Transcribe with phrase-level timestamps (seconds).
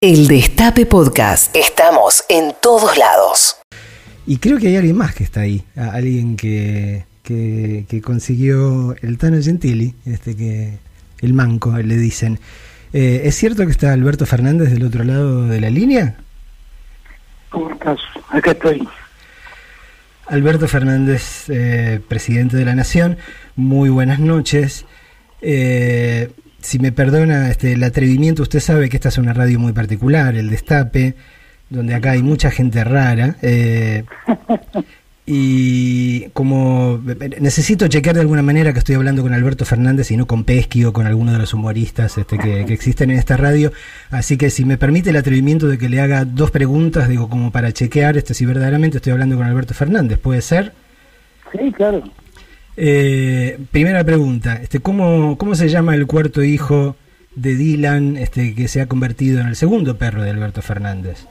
[0.00, 1.56] El Destape Podcast.
[1.56, 3.56] Estamos en todos lados.
[4.28, 9.18] Y creo que hay alguien más que está ahí, alguien que, que, que consiguió el
[9.18, 10.78] Tano Gentili, este que
[11.20, 12.38] el manco, le dicen.
[12.92, 16.14] Eh, ¿Es cierto que está Alberto Fernández del otro lado de la línea?
[17.50, 17.98] ¿Cómo estás?
[18.28, 18.88] Acá estoy.
[20.28, 23.18] Alberto Fernández, eh, presidente de la Nación,
[23.56, 24.86] muy buenas noches.
[25.42, 26.30] Eh,
[26.68, 30.36] si me perdona este, el atrevimiento, usted sabe que esta es una radio muy particular,
[30.36, 31.14] el Destape,
[31.70, 33.36] donde acá hay mucha gente rara.
[33.40, 34.04] eh,
[35.24, 37.00] y como
[37.40, 40.84] necesito chequear de alguna manera que estoy hablando con Alberto Fernández y no con Pesky
[40.84, 43.72] o con alguno de los humoristas este, que, que existen en esta radio.
[44.10, 47.50] Así que si me permite el atrevimiento de que le haga dos preguntas, digo, como
[47.50, 50.74] para chequear este, si verdaderamente estoy hablando con Alberto Fernández, ¿puede ser?
[51.50, 52.02] Sí, claro.
[52.80, 56.94] Eh, primera pregunta, este, ¿cómo, ¿cómo se llama el cuarto hijo
[57.34, 61.26] de Dylan este, que se ha convertido en el segundo perro de Alberto Fernández?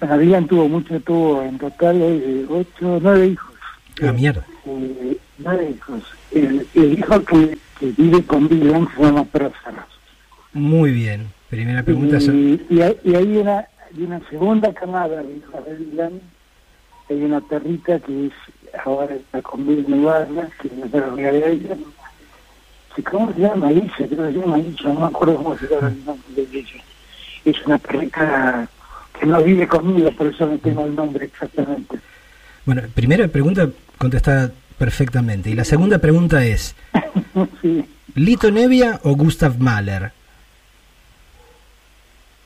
[0.00, 3.54] Bueno, Dylan tuvo mucho, tuvo en total eh, ocho, nueve hijos.
[4.02, 4.46] Ah, mierda.
[4.64, 6.02] Eh, nueve hijos.
[6.30, 9.84] El, el hijo que, que vive con Dylan se llama Próceres.
[10.54, 11.26] Muy bien.
[11.50, 12.16] Primera pregunta.
[12.18, 16.20] Y, y, hay, y hay una, hay una segunda camada de hijos de Dylan.
[17.10, 18.32] Hay una perrita que es,
[18.84, 21.76] ahora está con Bill Nevarla, que es la amiga de ella.
[23.10, 23.68] ¿Cómo se llama?
[23.68, 26.58] Alicia, creo que se llama Alicia, no me acuerdo cómo se llama el nombre de
[26.58, 26.84] ella.
[27.44, 28.68] Es una perrita
[29.18, 31.98] que no vive conmigo, por eso no tengo el nombre exactamente.
[32.64, 35.50] Bueno, primera pregunta contestada perfectamente.
[35.50, 36.74] Y la segunda pregunta es,
[37.62, 40.12] sí, ¿Lito Nevia o Gustav Mahler?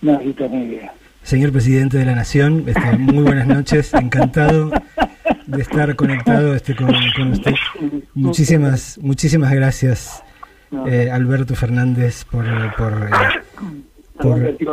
[0.01, 0.93] no, ni idea.
[1.23, 4.71] Señor presidente de la Nación, este, muy buenas noches, encantado
[5.49, 7.53] de estar conectado este, con, con usted.
[8.15, 10.23] Muchísimas, muchísimas gracias,
[10.87, 12.45] eh, Alberto Fernández, por,
[12.77, 13.43] por, eh,
[14.19, 14.65] por- te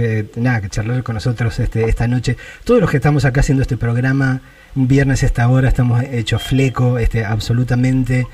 [0.00, 2.36] eh, nada, que charlar con nosotros este, esta noche.
[2.64, 4.40] Todos los que estamos acá haciendo este programa,
[4.74, 8.26] un viernes a esta hora, estamos hechos fleco, este, absolutamente.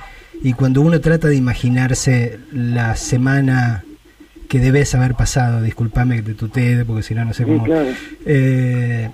[0.42, 3.84] Y cuando uno trata de imaginarse la semana
[4.48, 7.64] que debes haber pasado, discúlpame que te tutee, porque si no, no sé Sí, cómo.
[7.64, 7.88] claro.
[8.24, 9.10] eh,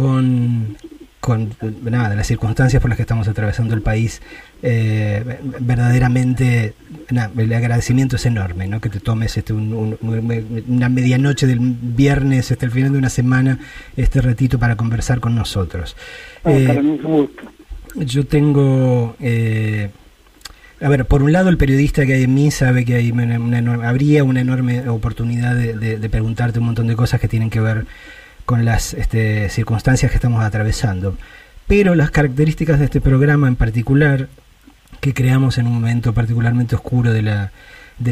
[0.00, 0.76] con,
[1.20, 1.50] con
[1.84, 4.22] nada, las circunstancias por las que estamos atravesando el país,
[4.62, 6.74] eh, verdaderamente
[7.10, 8.80] nada, el agradecimiento es enorme, ¿no?
[8.80, 12.98] que te tomes este, un- un- un- una medianoche del viernes, hasta el final de
[12.98, 13.58] una semana,
[13.96, 15.96] este ratito para conversar con nosotros.
[16.44, 17.42] Ah, Eh, para mí es un gusto.
[17.96, 19.90] yo tengo, eh,
[20.80, 23.38] a ver, por un lado el periodista que hay en mí sabe que hay una,
[23.38, 27.28] una enorme- habría una enorme oportunidad de, de- de preguntarte un montón de cosas que
[27.28, 27.84] tienen que ver
[28.50, 31.16] con las este, circunstancias que estamos atravesando.
[31.68, 34.26] Pero las características de este programa en particular,
[35.00, 37.52] que creamos en un momento particularmente oscuro de la,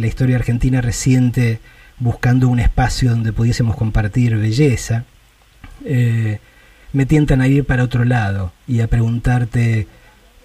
[0.06, 1.58] historia argentina reciente,
[1.98, 5.02] buscando un espacio donde pudiésemos compartir belleza,
[5.84, 6.38] eh,
[6.92, 9.88] me tientan a ir para otro lado y a preguntarte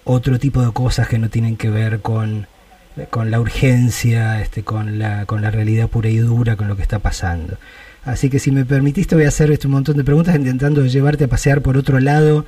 [0.02, 2.48] otro tipo de cosas que no tienen que ver con,
[2.96, 7.58] la urgencia, este, con la realidad pura y dura, con lo que está pasando.
[8.04, 11.28] Así que si me permitiste voy a hacer este montón de preguntas intentando llevarte a
[11.28, 12.44] pasear por otro lado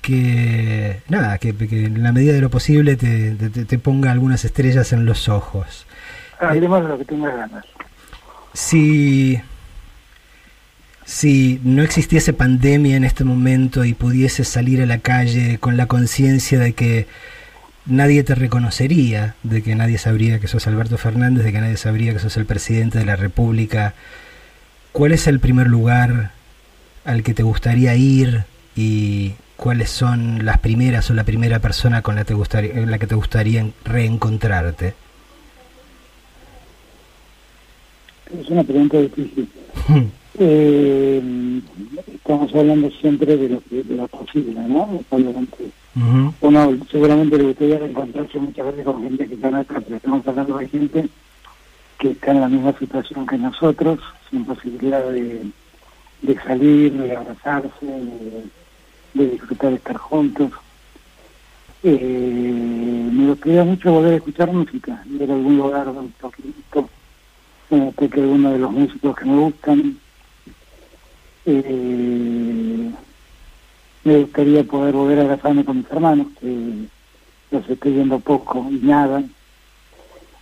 [0.00, 4.44] que, nada, que, que en la medida de lo posible te, te- te ponga algunas
[4.44, 5.86] estrellas en los ojos.
[6.40, 7.64] Hablemos de lo que tengas ganas.
[8.52, 9.40] Si,
[11.04, 15.86] si no existiese pandemia en este momento y pudieses salir a la calle con la
[15.86, 17.06] conciencia de que
[17.86, 22.12] nadie te reconocería, de que nadie sabría que sos Alberto Fernández, de que nadie sabría
[22.12, 23.94] que sos el presidente de la República,
[24.92, 26.32] ¿cuál es el primer lugar
[27.04, 28.44] al que te gustaría ir
[28.76, 33.06] y cuáles son las primeras o la primera persona con la, te gustaría, la que
[33.06, 34.94] te gustaría reencontrarte?
[38.40, 39.48] Es una pregunta difícil.
[40.38, 41.22] Eh,
[42.14, 45.02] estamos hablando siempre de lo, que, de lo posible, ¿no?
[45.10, 45.68] Obviamente.
[45.94, 46.32] Ujú.
[46.40, 50.26] Uno seguramente le gustaría encontrarse muchas veces con gente que está en acá, pero estamos
[50.26, 51.08] hablando de gente
[52.02, 55.46] que está en la misma situación que nosotros, sin posibilidad de,
[56.22, 58.42] de salir, de abrazarse, de,
[59.14, 60.50] de disfrutar de estar juntos.
[61.84, 66.90] Eh, me gustaría mucho volver a escuchar música, ir a algún lugar donde toque, to-
[67.70, 69.96] eh, toque alguno de los músicos que me gustan.
[71.46, 72.90] Eh,
[74.04, 76.88] me gustaría poder volver a abrazarme con mis hermanos, que
[77.52, 79.22] los estoy viendo poco y nada.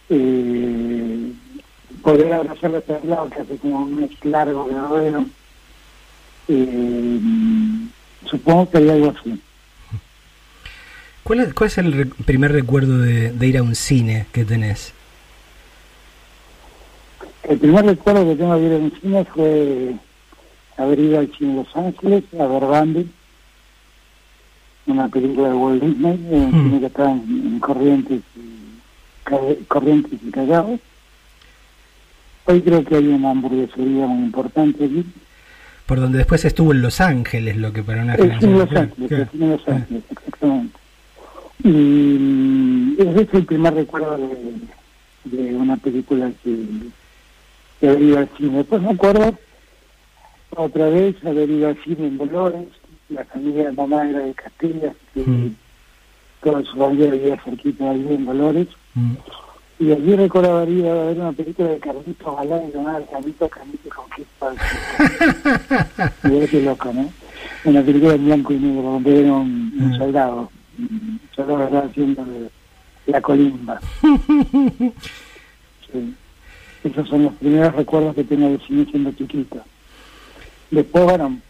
[0.09, 1.33] Eh,
[2.03, 5.25] poder abrazarlos a lado, que hace como un mes largo que no veo.
[6.49, 7.21] Eh,
[8.27, 9.41] supongo que haría algo así.
[11.23, 14.45] ¿Cuál es, cuál es el re- primer recuerdo de, de ir a un cine que
[14.45, 14.93] tenés?
[17.49, 19.95] El primer recuerdo que tengo de ir en cine fue
[20.77, 23.11] haber ido al cine Los Ángeles a ver Bambi,
[24.87, 30.31] una película de Walt Disney, un cine que estaba en, en Corrientes y, Corrientes y
[30.31, 30.79] Callao.
[32.47, 35.05] Hoy creo que hay una hamburguesería muy importante aquí.
[35.87, 38.87] Por donde después estuvo en Los Ángeles, lo que para una El cine Los claro,
[38.87, 39.23] Ángeles, claro.
[39.25, 40.79] el cine Los Ángeles, exactamente.
[41.63, 46.57] Y mm, ese es el primer recuerdo de, de una película que,
[47.81, 48.57] que haber ido al cine.
[48.59, 49.35] Después me acuerdo
[50.57, 52.67] otra vez haber ido al cine en Dolores,
[53.09, 55.55] la familia de mamá era de Castilla, que Mm.
[56.43, 58.69] toda su familia vivía cerquita de allí en Dolores.
[58.95, 59.13] Mm.
[59.81, 63.51] Y allí recuerdo haber ido a ver una película de Carlitos Galán y llamada Carlitos
[63.51, 64.53] Carlitos Conquista.
[66.29, 67.11] y es que loco, ¿no?
[67.65, 69.97] Una película en blanco y negro, donde era un, un Mm.
[69.99, 72.27] soldado, un soldado estaba haciendo
[73.07, 73.81] la colimba.
[75.93, 76.15] Sí.
[76.85, 79.61] Esos son los primeros recuerdos que tengo de cine siendo chiquito.
[80.71, 81.41] Después, bueno,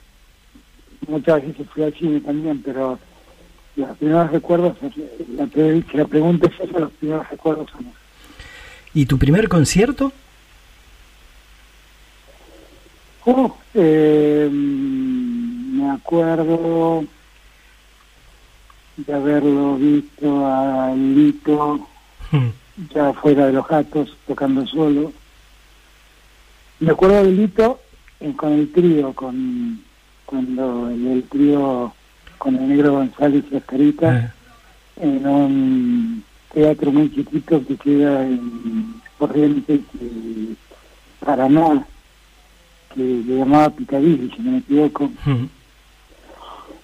[1.09, 2.99] muchas veces fui al cine también, pero
[3.77, 4.77] los primeros recuerdos,
[5.37, 5.47] la,
[5.93, 7.87] la pregunta es esa, los primeros recuerdos son.
[8.95, 10.13] ¿Y tu primer concierto?
[13.25, 17.05] Uh, eh, me acuerdo
[18.97, 21.87] de haberlo visto a Lito
[22.33, 22.49] Mm.
[22.95, 25.13] ya fuera de los gatos, tocando solo.
[26.79, 27.81] Me acuerdo de Lito
[28.21, 29.83] eh, con el trío, con
[30.27, 31.93] cuando el, el trío
[32.39, 34.35] con el negro González y Oscarita Ah,
[35.03, 40.57] en un teatro muy chiquito que queda en Corrientes y
[41.25, 41.87] Paraná,
[42.95, 45.11] que le llamaba Picadilly, si no me equivoco.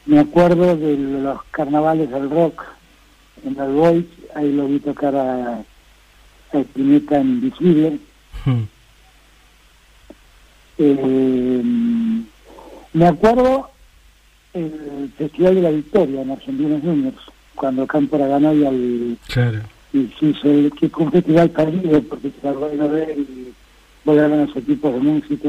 [0.06, 2.64] Me acuerdo de los carnavales del rock
[3.44, 5.64] en el Boys, ahí lo vi tocar a,
[6.52, 7.98] a Espineta en Invisible.
[10.78, 11.62] Eh,
[12.92, 13.70] me acuerdo
[14.52, 17.18] el Festival de la Victoria en Argentinos Juniors,
[17.56, 19.60] cuando Cámpora ganó y al Claro.
[19.92, 23.52] y se hizo el, que un festival perdido porque se tardó en ver y
[24.04, 25.48] volaron los equipos de música.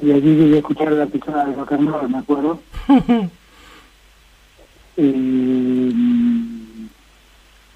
[0.00, 2.60] Y allí llegué a escuchar la pisada de rock and roll, me acuerdo.
[4.96, 6.88] Y, mm,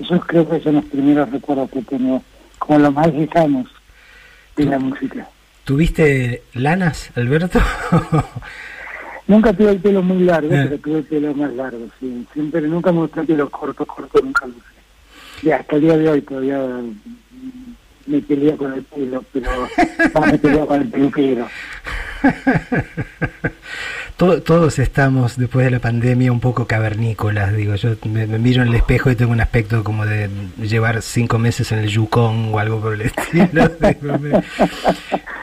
[0.00, 2.22] esos creo que son los primeros recuerdos que tengo,
[2.58, 3.68] como los más lejanos
[4.56, 5.26] de la música.
[5.64, 7.60] ¿Tuviste lanas, Alberto?
[9.26, 10.64] Nunca tuve el pelo muy largo, Eh.
[10.68, 12.26] pero tuve el pelo más largo, sí.
[12.32, 15.46] Siempre, nunca me gustó el pelo corto, corto, nunca lo usé.
[15.46, 16.60] Y hasta el día de hoy todavía
[18.06, 19.50] me peleo con el pelo, pero
[20.14, 21.48] más me peleo con el peluquero.
[24.16, 27.52] To- todos estamos, después de la pandemia, un poco cavernícolas.
[27.56, 30.30] Digo, yo me, me miro en el espejo y tengo un aspecto como de
[30.62, 33.64] llevar cinco meses en el Yukon o algo por el estilo.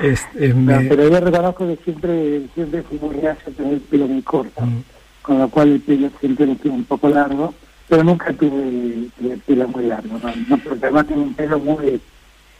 [0.02, 3.82] Es- es No, me- pero yo reconozco que siempre, siempre fui muy reacio tener el
[3.82, 4.84] pelo muy corto, Mm.
[5.22, 7.54] con lo cual el pelo siempre lo tuve un poco largo,
[7.90, 10.32] pero nunca tuve el pelo muy largo, ¿no?
[10.48, 12.00] No, porque además tengo un pelo muy,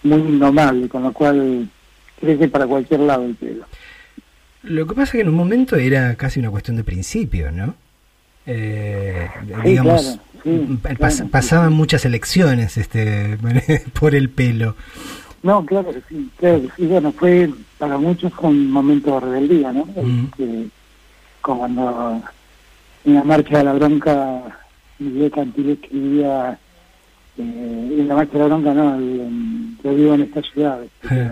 [0.04, 1.70] muy indomable, con lo cual
[2.20, 3.64] crece para cualquier lado el pelo.
[4.64, 7.76] Lo que pasa es que en un momento era casi una cuestión de principio, ¿no?
[8.46, 9.28] Eh,
[9.64, 11.24] Sí, digamos, claro, sí, pas- claro, sí.
[11.24, 13.38] pasaban muchas elecciones este,
[14.00, 14.76] por el pelo.
[15.44, 16.86] No, claro que sí, claro que sí.
[16.86, 17.50] Bueno, fue,
[17.80, 19.86] para muchos un momento de rebeldía, ¿no?
[19.86, 20.26] Mm.
[20.32, 20.68] Este,
[21.42, 22.22] como cuando
[23.06, 24.60] en la marcha de la bronca
[25.00, 26.60] Miguel Cantil escribía,
[27.38, 31.16] eh, en la marcha de la bronca, no, en- yo vivo en esta ciudad, este,
[31.22, 31.32] Eh.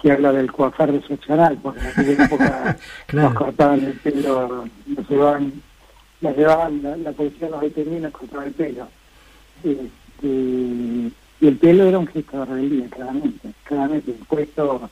[0.00, 2.76] Que habla del coafar excepcional, porque en aquella época
[3.06, 3.28] Claro.
[3.28, 5.52] nos cortaban el pelo, nos llevaban,
[6.20, 8.88] nos llevaban, la, la policía nos detenía y nos cortaba el pelo.
[9.64, 14.88] Este, y el pelo era un gesto de rebeldía, claramente, claramente impuesto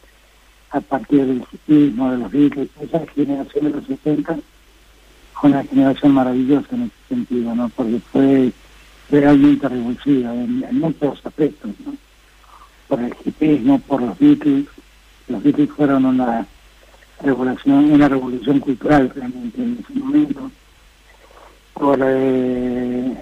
[0.71, 4.37] a partir del hipismo, de los Beatles, esa generación de los 60
[5.35, 7.69] fue una generación maravillosa en ese sentido, ¿no?
[7.71, 8.53] Porque fue
[9.11, 11.95] realmente revulsiva en, en muchos aspectos, ¿no?
[12.89, 14.67] Por el hipismo, por los Beatles,
[15.29, 16.47] los Beatles fueron una
[17.23, 20.51] revolución, una revolución cultural realmente en ese momento,
[21.73, 23.17] por, eh,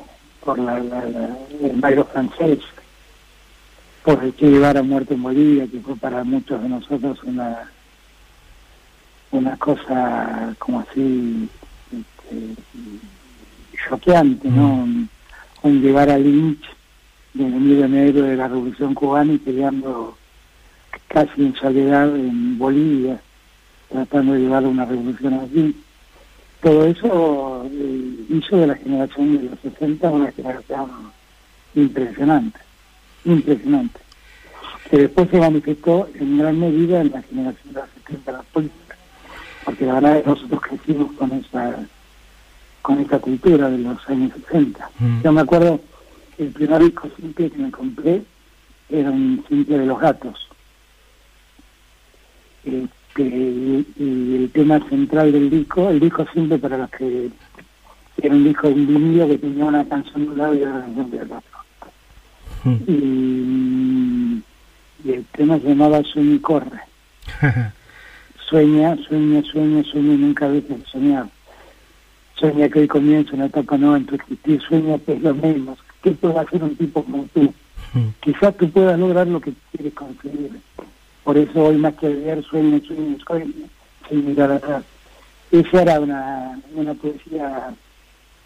[0.44, 2.58] por la, la- la- el baile francés,
[4.04, 7.70] por el Che Guevara muerto en Bolivia, que fue para muchos de nosotros una
[9.30, 11.48] una cosa como así
[11.90, 12.54] este,
[13.88, 14.74] choqueante, ¿no?
[14.74, 15.08] Un,
[15.62, 16.62] un Guevara Lynch
[17.32, 20.18] de enemigo negro de la Revolución Cubana y peleando
[21.12, 23.20] casi en soledad en Bolivia,
[23.90, 25.76] tratando de llevar una revolución allí.
[26.62, 30.90] Todo eso eh, hizo de la generación de los 60 una generación
[31.74, 32.60] impresionante,
[33.24, 34.00] impresionante.
[34.90, 38.44] que después se manifestó en gran medida en la generación de los 70 de la
[38.44, 38.96] política,
[39.64, 41.86] porque la verdad es que nosotros crecimos con esa
[42.80, 44.90] con esta cultura de los años 60.
[44.98, 45.22] Mm.
[45.22, 45.80] Yo me acuerdo,
[46.36, 48.22] el primer disco simple que me compré
[48.90, 50.48] era un simple de los gatos.
[52.64, 57.30] Este, y, y el tema central del disco, el disco simple para los que
[58.22, 60.80] era un disco de un vinilo que tenía una canción de un lado y otra
[60.80, 61.42] canción del otro.
[62.64, 62.76] Mm.
[62.86, 64.42] Y,
[65.04, 66.80] y el tema se llamaba Sueña y corre.
[68.48, 71.26] Sueña, sueña, sueña, sueña y nunca dejes de soñar.
[72.34, 74.60] Sueña que hoy comienza una etapa nueva en tu existir.
[74.60, 75.78] Sueña que es lo menos.
[76.02, 77.54] ¿Qué puede hacer un tipo como tú?
[77.94, 78.08] Mm.
[78.20, 80.50] Quizás tú puedas lograr lo que quieres conseguir.
[81.24, 83.52] Por eso hoy más que ayer sueña, sueña, sueña,
[84.08, 84.84] sin mirar atrás.
[85.50, 87.74] Esa era una, una poesía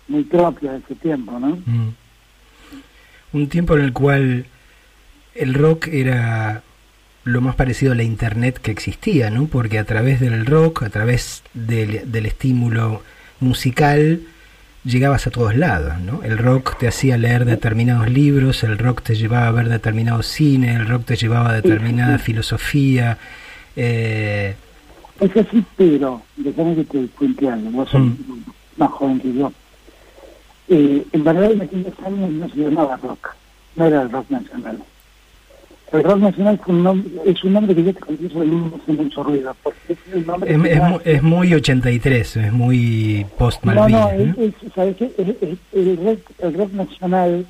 [0.08, 1.56] muy propia de ese tiempo, ¿no?
[1.64, 1.94] Mm.
[3.32, 4.46] Un tiempo en el cual
[5.34, 6.62] el rock era
[7.24, 9.46] lo más parecido a la internet que existía, ¿no?
[9.46, 13.02] Porque a través del rock, a través del, del estímulo
[13.40, 14.20] musical,
[14.86, 16.22] llegabas a todos lados, ¿no?
[16.22, 20.74] El rock te hacía leer determinados libros, el rock te llevaba a ver determinado cine,
[20.76, 23.18] el rock te llevaba a determinada filosofía.
[23.74, 24.54] Eh,
[25.20, 27.70] Es así, pero déjame que te cuente algo.
[27.70, 28.14] Vos sos Mm.
[28.76, 29.52] más joven que yo.
[30.68, 33.34] Eh, en verdad, en aquellos años no se llamaba rock.
[33.76, 34.78] No era el rock nacional.
[35.92, 38.72] El rock nacional fue un nombre, es un nombre que yo te confieso que no
[38.82, 39.56] hace mucho ruido.
[39.62, 44.02] Porque es el nombre es, que es es muy 83, es muy post No, Malvinas.
[44.02, 44.10] no,
[44.42, 45.12] es, es- ¿sabes qué?
[45.16, 47.46] El, el- rock, el rock nacional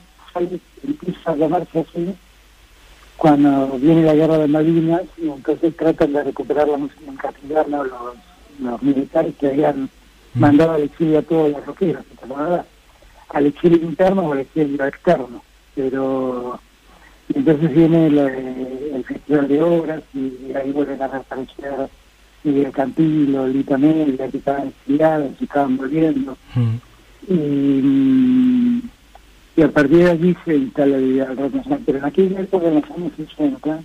[0.86, 2.14] empieza a llamarse así
[3.16, 7.84] cuando viene la guerra de Malvinas y entonces tratan de recuperar la música en castellano
[7.84, 8.14] los,
[8.60, 9.88] los militares que habían
[10.34, 12.04] mandado al exilio a todos los rockeros.
[13.30, 15.42] Al exilio interno o al exilio externo.
[15.74, 16.60] Pero
[17.35, 21.88] entonces viene la- el Festival de Obras y, ahí vuelven a reaparecer
[22.45, 26.37] Miguel Campilo, Lita Media, que estaban exiliados y estaban volviendo.
[26.54, 26.75] Mm.
[27.28, 28.80] Y, mm,
[29.56, 31.80] y a partir de allí se instala del rock nacional.
[31.85, 33.80] Pero en aquella época, en los años 60,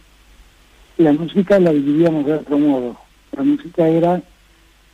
[0.98, 2.98] la música la dividíamos de otro modo.
[3.36, 4.22] La música era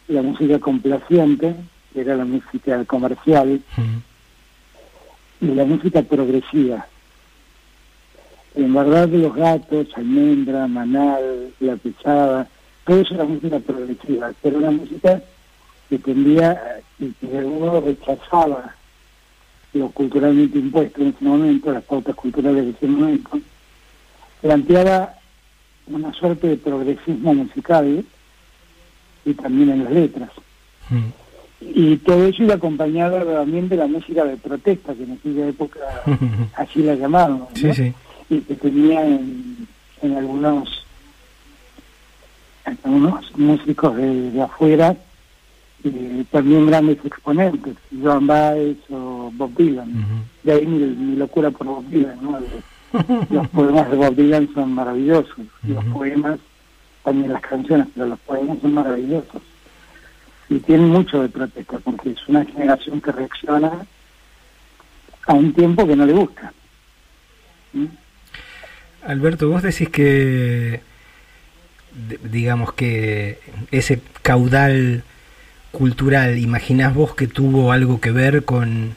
[0.07, 1.55] la música complaciente,
[1.93, 5.45] que era la música comercial, Mm.
[5.45, 6.87] y la música progresiva.
[8.57, 12.47] En verdad, los gatos, almendra, manal, la pesada,
[12.85, 15.21] todo eso era música progresiva, pero una música
[15.87, 18.73] que tendía y que de algún modo rechazaba
[19.73, 23.39] lo culturalmente impuesto en ese momento, las pautas culturales de ese momento,
[24.41, 25.13] planteaba
[25.85, 28.03] una suerte de progresismo musical
[29.23, 30.31] y también en las letras.
[30.89, 31.09] Mm.
[31.61, 35.79] Y todo eso iba acompañado también de la música de protesta, que en aquella época
[36.55, 37.55] así la llamábamos, ¿no?
[37.55, 37.93] Sí, sí.
[38.29, 39.67] Y que tenía en,
[40.01, 40.83] en algunos
[42.65, 44.95] en algunos músicos de, de afuera
[45.83, 49.89] y también grandes exponentes, Joan Baez o Bob Dylan.
[49.89, 50.15] Ujú.
[50.43, 52.39] De ahí mi, mi locura por Bob Dylan, ¿no?
[52.41, 52.47] De-
[53.29, 55.93] los poemas de Bob Dylan son maravillosos, los Ujú.
[55.93, 56.39] poemas,
[57.03, 59.41] también las canciones, pero los poemas son maravillosos.
[60.49, 63.85] Y tienen mucho de protesta, porque es una generación que reacciona
[65.27, 66.51] a un tiempo que no le gusta.
[67.73, 67.85] ¿Mm?
[69.07, 70.81] Alberto, vos decís que,
[72.29, 73.39] digamos que
[73.71, 75.03] ese caudal
[75.71, 78.95] cultural, ¿imaginás vos que tuvo algo que ver con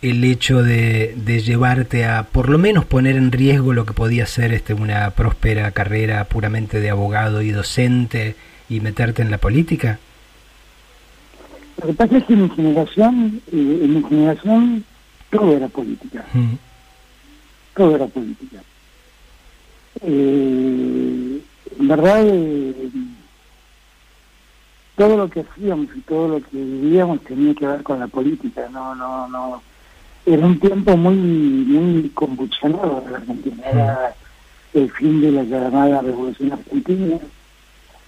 [0.00, 4.26] el hecho de, de llevarte a, por lo menos, poner en riesgo lo que podía
[4.26, 8.36] ser este, una próspera carrera puramente de abogado y docente
[8.68, 9.98] y meterte en la política?
[11.80, 14.84] Lo que pasa es que en mi generación, eh, en mi generación
[15.30, 16.54] todo era política, Mm,
[17.74, 18.58] todo era política.
[20.02, 21.40] Eh,
[21.78, 22.90] en verdad, eh,
[24.96, 28.68] todo lo que hacíamos y todo lo que vivíamos tenía que ver con la política,
[28.70, 29.62] no, no, no.
[30.24, 33.62] Era un tiempo muy, muy convulsionado de la Argentina.
[33.70, 34.14] Era
[34.74, 37.18] el fin de la llamada Revolución Argentina,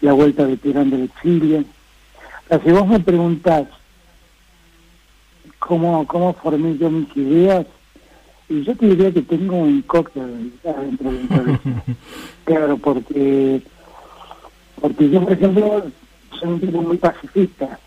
[0.00, 1.60] la vuelta de Perón del exilio.
[1.60, 3.66] O sea, si vos me preguntás
[5.58, 7.66] cómo, cómo formé yo mis ideas,
[8.48, 11.60] y yo te diría que tengo un cóctel adentro de mi cabeza.
[12.44, 13.60] claro, porque,
[14.80, 15.82] porque yo, por ejemplo,
[16.38, 17.78] soy un tipo muy pacifista,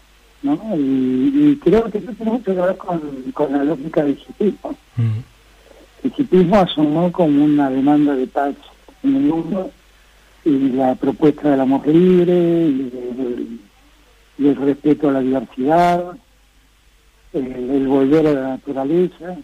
[0.44, 0.60] ¿no?
[0.75, 3.00] Y, y creo que eso tiene mucho que ver con,
[3.34, 4.75] con la lógica del hipismo.
[4.98, 5.20] mm,
[6.03, 8.53] El hipismo asumió como una demanda de paz
[9.03, 9.72] en el mundo
[10.46, 12.34] y la propuesta del amor libre
[12.68, 12.89] y,
[14.38, 16.03] del- respeto a la diversidad,
[17.34, 19.38] el, el volver a la naturaleza.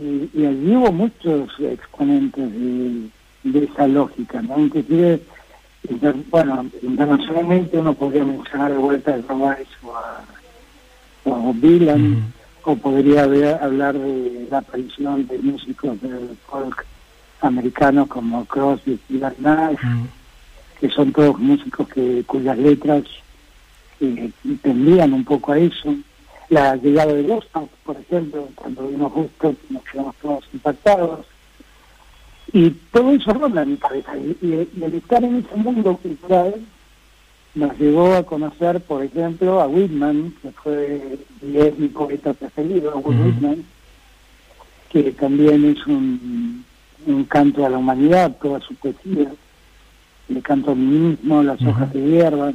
[0.00, 3.08] Y, y allí hubo muchos exponentes de,
[3.44, 4.58] de esa lógica, ¿no?
[4.58, 5.20] Inclusive,
[6.30, 10.24] bueno, internacionalmente uno podría mencionar de vuelta a Robles o a,
[11.24, 12.32] o Dylan,
[12.64, 16.86] o podría hablar de la aparición de músicos del folk
[17.40, 19.76] americanos como Crosby y Nash,
[20.80, 23.04] que son todos músicos que cuyas letras
[24.00, 24.30] eh,
[24.62, 25.94] tendían un poco a eso.
[26.48, 31.26] La llegada de Gustav, por ejemplo, cuando vino justo nos quedamos todos impactados.
[32.52, 34.16] Y todo eso ronda en mi cabeza.
[34.16, 36.54] Y, el estar en ese mundo cultural
[37.54, 42.96] nos llevó a conocer, por ejemplo, a Whitman, que fue y es mi poeta preferido,
[42.98, 43.64] Whitman,
[44.90, 46.64] que también es un,
[47.06, 49.32] un canto a la humanidad, toda su poesía.
[50.28, 52.52] Le canto a mí mismo, las hojas de hierba.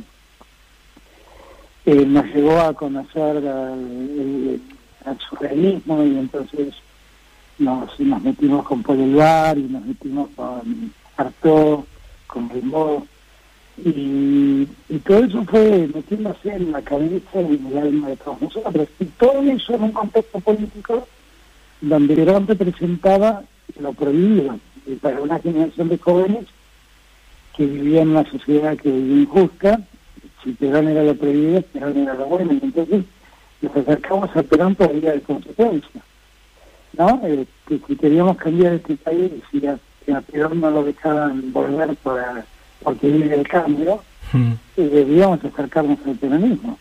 [1.90, 4.62] Eh, nos llevó a conocer al,
[5.28, 6.76] surrealismo y entonces
[7.58, 11.86] nos, metimos con Paul y nos metimos con Artaud,
[12.28, 13.06] con Rimbaud
[13.84, 14.68] y,
[15.04, 18.88] todo eso fue metiéndose en la cabeza y en el alma de todos nosotros.
[19.00, 21.08] Y todo eso en un contexto político
[21.82, 23.42] donde Perón representaba
[23.80, 24.60] lo prohibido
[25.02, 26.46] para una generación de jóvenes
[27.58, 29.82] que vivían en una sociedad que vivía injusta
[30.44, 33.06] si Perón era lo prohibido, Perón era lo bueno, y entonces
[33.62, 36.02] nos acercamos a Perón por vía de consecuencia.
[36.98, 37.22] ¿No?
[37.24, 39.78] Eh, que si queríamos cambiar este país, si a,
[40.16, 42.46] a Perón no lo dejaban volver para,
[42.84, 44.02] porque vive el cambio,
[44.34, 46.78] eh, debíamos acercarnos al peronismo.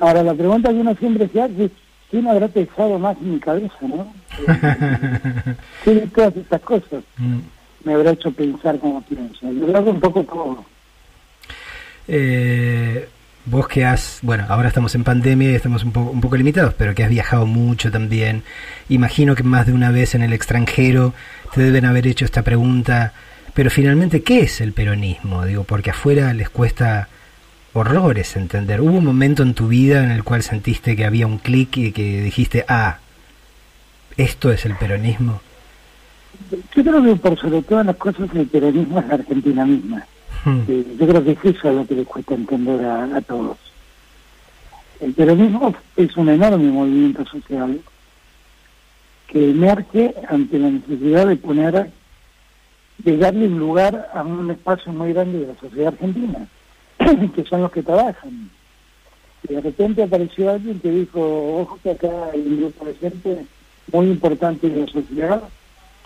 [0.00, 1.70] Ahora, la pregunta que uno siempre se hace es,
[2.10, 4.12] ¿quién habrá pensado más en mi cabeza, no?
[5.84, 7.38] ¿Qué de todas estas cosas hmm.
[7.84, 9.50] me habrá hecho pensar como pienso?
[9.52, 10.73] Yo creo que un poco todo.
[12.08, 13.08] Eh,
[13.46, 16.74] vos que has, bueno, ahora estamos en pandemia y estamos un, poco un poco limitados,
[16.74, 18.42] pero que has viajado mucho también.
[18.88, 21.14] Imagino que más de una vez en el extranjero
[21.54, 23.12] te deben haber hecho esta pregunta,
[23.54, 25.44] pero finalmente, ¿qué es el peronismo?
[25.44, 27.08] Digo, porque afuera les cuesta
[27.72, 28.80] horrores entender.
[28.80, 31.92] ¿Hubo un momento en tu vida en el cual sentiste que había un clic y
[31.92, 32.98] que dijiste, ah,
[34.16, 35.40] esto es el peronismo?
[36.50, 40.06] Yo creo que por sobre todas las cosas el peronismo es la Argentina misma.
[40.44, 40.60] Hmm.
[40.98, 43.56] yo creo que es eso lo que les cuesta entender a, todos.
[45.00, 47.80] El peronismo es un enorme movimiento social
[49.26, 51.90] que emerge ante la necesidad de poner,
[52.98, 56.46] de darle un lugar a un espacio muy grande de la sociedad argentina,
[57.34, 58.50] que son los que trabajan.
[59.48, 63.46] Y de repente apareció alguien que dijo, ojo que acá hay un grupo de gente
[63.92, 65.42] muy importante de la sociedad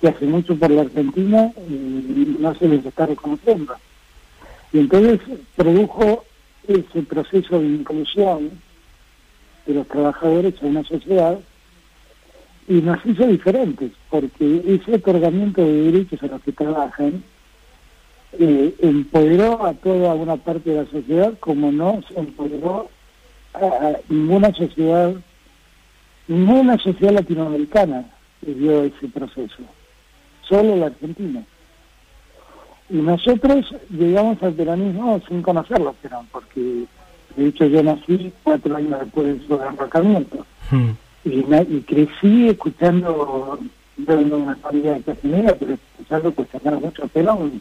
[0.00, 3.74] que hace mucho por la Argentina y no se les está reconociendo.
[4.72, 5.20] Y entonces
[5.56, 6.24] produjo
[6.66, 8.50] ese proceso de inclusión
[9.66, 11.38] de los trabajadores a una sociedad
[12.68, 17.22] y nos hizo diferentes, porque ese otorgamiento de derechos a los que trabajan
[18.38, 22.90] eh, empoderó a toda una parte de la sociedad como no empoderó
[23.54, 25.14] a, ninguna sociedad,
[26.26, 28.04] ninguna sociedad latinoamericana
[28.44, 29.62] que dio ese proceso,
[30.42, 31.42] solo la Argentina.
[32.90, 36.84] Y nosotros llegamos al peronismo sin conocerlo, Perón, porque
[37.36, 40.46] de hecho yo nací cuatro años después de su arrancamiento.
[40.70, 40.90] Hmm.
[41.24, 43.58] Y, y, crecí escuchando,
[43.96, 47.60] yo vengo una familia de clase media, pero escuchando cuestionar mucho a Perón.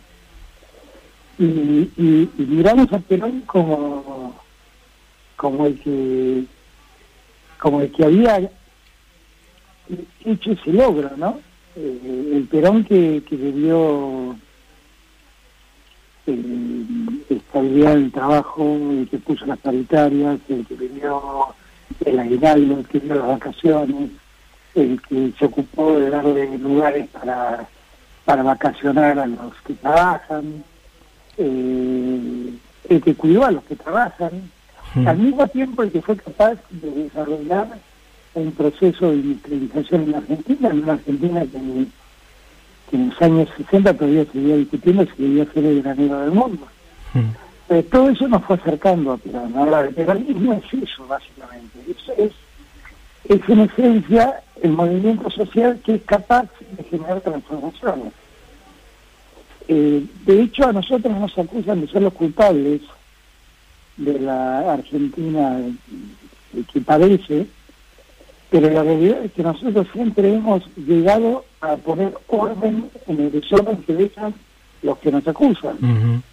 [1.37, 4.39] Y, y, miramos a Perón como,
[5.35, 6.45] como el que
[7.59, 8.49] como el que había
[10.23, 11.39] hecho ese logro, ¿no?
[11.75, 14.35] Eh, el Perón que, que debió
[16.27, 16.85] eh,
[17.29, 21.47] estabilidad del trabajo, el que puso las paritarias, el que pidió
[22.05, 24.11] el aguinaldo, el que dio las vacaciones,
[24.75, 27.67] el que se ocupó de darle lugares para,
[28.25, 30.63] para vacacionar a los que trabajan,
[31.37, 32.53] eh,
[32.89, 34.51] el que cuidó a los que trabajan,
[34.95, 35.07] hmm.
[35.07, 37.79] al mismo tiempo el que fue capaz de desarrollar
[38.33, 41.57] un proceso de industrialización en Argentina, en una Argentina que
[42.89, 46.31] que en los años 60 todavía se seguía discutiendo si debía ser el granero del
[46.31, 46.67] mundo.
[47.13, 47.73] Hmm.
[47.73, 49.53] Eh, todo eso nos fue acercando a Perón.
[49.57, 51.79] Ahora, el peronismo es eso, básicamente.
[51.89, 52.31] Eso es,
[53.25, 56.47] es en esencia el movimiento social que es capaz
[56.77, 58.13] de generar transformaciones.
[59.67, 62.81] Eh, de hecho, a nosotros nos acusan de ser los culpables
[63.97, 65.59] de la Argentina
[66.71, 67.47] que padece
[68.49, 73.77] pero la realidad es que nosotros siempre hemos llegado a poner orden en el desorden
[73.83, 74.33] que dejan
[74.83, 76.23] los que nos acusan.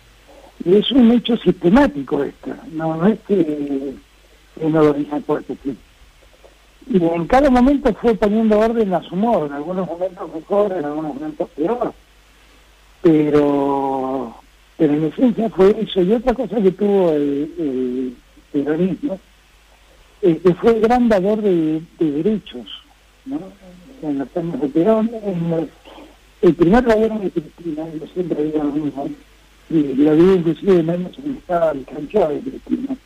[0.65, 3.95] Y es un hecho sistemático esto, no, no es que
[4.61, 5.77] uno lo diga porque sí.
[6.87, 10.85] Y en cada momento fue poniendo orden a su modo, en algunos momentos mejor, en
[10.85, 11.93] algunos momentos peor.
[13.03, 14.35] pero
[14.77, 16.03] pero en esencia fue eso.
[16.03, 18.17] Y otra cosa que tuvo el, el
[18.53, 19.21] peronismo,
[20.21, 22.67] que fue el gran dador de, de derechos,
[23.25, 23.39] ¿no?
[24.05, 25.69] En los años de Perón, en los-
[26.43, 29.09] el primer gobierno de Cristina, yo siempre digo lo mismo,
[29.71, 32.97] y lo digo inclusive en años en que estaba el canchado de Cristina,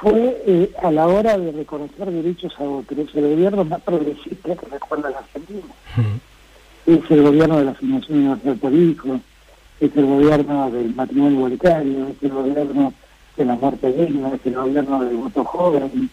[0.00, 4.66] fue eh, a la hora de reconocer derechos a otros, el gobierno más progresista que
[4.66, 5.62] recuerda la Argentina
[5.96, 6.90] Mm.
[6.92, 9.20] es el gobierno de la Fundación Universal por Hijo,
[9.80, 12.92] es el gobierno del matrimonio igualitario, es el gobierno
[13.36, 16.10] de la muerte digna, es el gobierno del voto joven.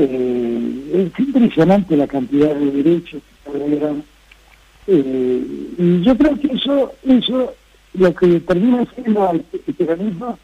[0.00, 4.04] Eh, es impresionante la cantidad de derechos que se dieron.
[4.86, 5.44] Eh,
[5.76, 7.54] y yo creo que eso, eso
[7.94, 9.40] lo que termina siendo el,
[9.74, 10.38] peronismo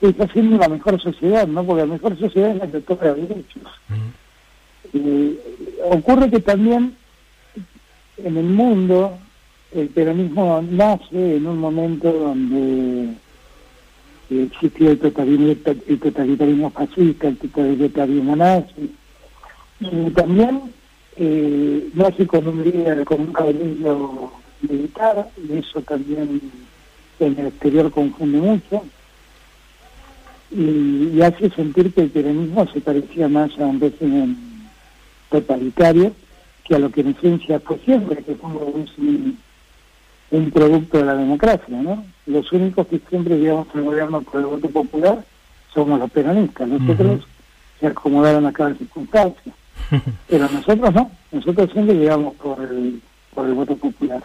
[0.00, 1.64] es haciendo una mejor sociedad, ¿no?
[1.64, 3.62] Porque la mejor sociedad es la que toca derechos.
[4.92, 5.40] Eh,
[5.90, 6.94] ocurre que también
[8.18, 9.18] en el mundo
[9.74, 13.16] el peronismo nace en un momento donde
[14.30, 18.94] el totalitarismo, el totalitarismo fascista, el totalitarismo nazi,
[19.80, 20.62] y también
[21.16, 24.32] eh, nace con un líder, con un caudillo
[24.62, 26.40] militar, y eso también
[27.20, 28.82] en el exterior confunde mucho,
[30.50, 34.36] y, hace sentir que el peronismo se parecía más a un régimen
[35.30, 36.12] totalitario
[36.64, 39.38] que a lo que en esencia fue siempre, que fue un,
[40.30, 42.04] un producto de la democracia, ¿no?
[42.26, 45.24] Los únicos que siempre llevamos al gobierno por el voto popular
[45.72, 46.92] somos los peronistas, los Ujú.
[46.92, 47.26] otros
[47.80, 49.52] se acomodaron a cada circunstancia,
[50.28, 53.00] pero nosotros no, nosotros siempre llegamos por el,
[53.34, 54.22] por el voto popular.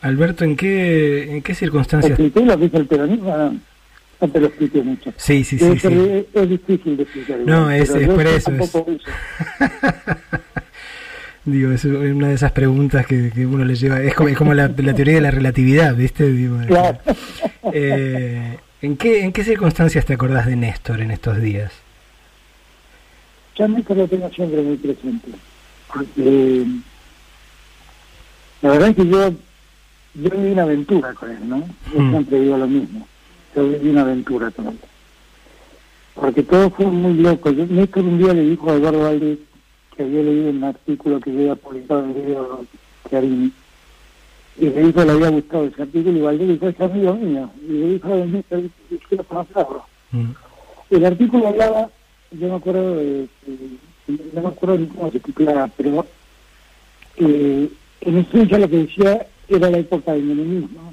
[0.00, 2.18] Alberto, ¿en qué, en qué circunstancias?
[2.18, 3.36] ¿Expliqué lo que es el peronismo?
[3.36, 3.54] No,
[4.20, 5.12] no te lo expliqué mucho.
[5.16, 5.86] Sí, sí, sí, sí.
[5.86, 7.38] Es, es difícil de explicar.
[7.44, 9.08] No, es- es por eso, tampoco uso.
[11.44, 14.00] Digo, es una de esas preguntas que, que uno le lleva.
[14.00, 16.30] Es como, es como la, la teoría de la relatividad, ¿viste?
[16.30, 16.98] Digo, Claro.
[17.72, 21.72] eh, ¿en, qué, ¿En qué circunstancias te acordás de Néstor en estos días?
[23.56, 25.30] Yo a Néstor lo tengo siempre muy presente.
[25.92, 26.64] Porque
[28.62, 29.30] la verdad es que yo,
[30.14, 31.66] yo viví una aventura con él, ¿no?
[31.92, 32.10] Yo Mm.
[32.10, 33.08] siempre digo lo mismo.
[33.56, 34.78] Yo viví una aventura con él.
[36.14, 37.50] Porque todo fue muy loco.
[37.50, 39.38] Yo, Néstor un día le dijo a Eduardo Valdés
[40.02, 42.64] que había leído un artículo que yo había publicado en el video
[43.08, 43.52] Clarín.
[44.58, 47.50] Y le dijo que le había gustado ese artículo y Valdés dijo, es amigo mío.
[47.68, 48.08] Y le dijo
[49.08, 49.84] quiero conocerlo.
[50.10, 50.30] Mm,
[50.90, 51.88] El artículo hablaba,
[52.32, 56.04] yo me acuerdo, de, de- no me acuerdo ni cómo se titulaba, pero
[57.16, 57.68] eh,
[58.00, 60.92] en esencia lo que decía era la época del menemismo,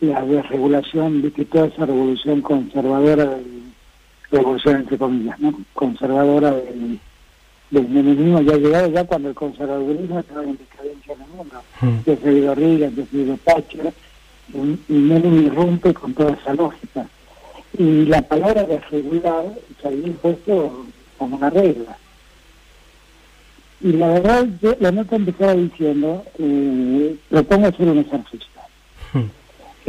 [0.00, 3.64] la desregulación, viste, toda esa revolución conservadora, del-
[4.30, 5.54] revolución entre comillas, ¿no?
[5.74, 6.98] conservadora del,
[7.74, 11.98] del menemismo ya llegado ya cuando el conservadurismo estaba en decadencia en el mundo mm,
[12.06, 13.92] desde Vidorriga, desde Thatcher,
[14.88, 17.06] y, Menem irrumpe con toda esa lógica.
[17.76, 19.44] Y la palabra de regular
[19.80, 20.84] se había impuesto
[21.18, 21.96] como una regla.
[23.80, 28.48] Y la verdad, yo, la nota empezaba diciendo, eh, propongo hacer un ejercicio.
[29.14, 29.20] mm,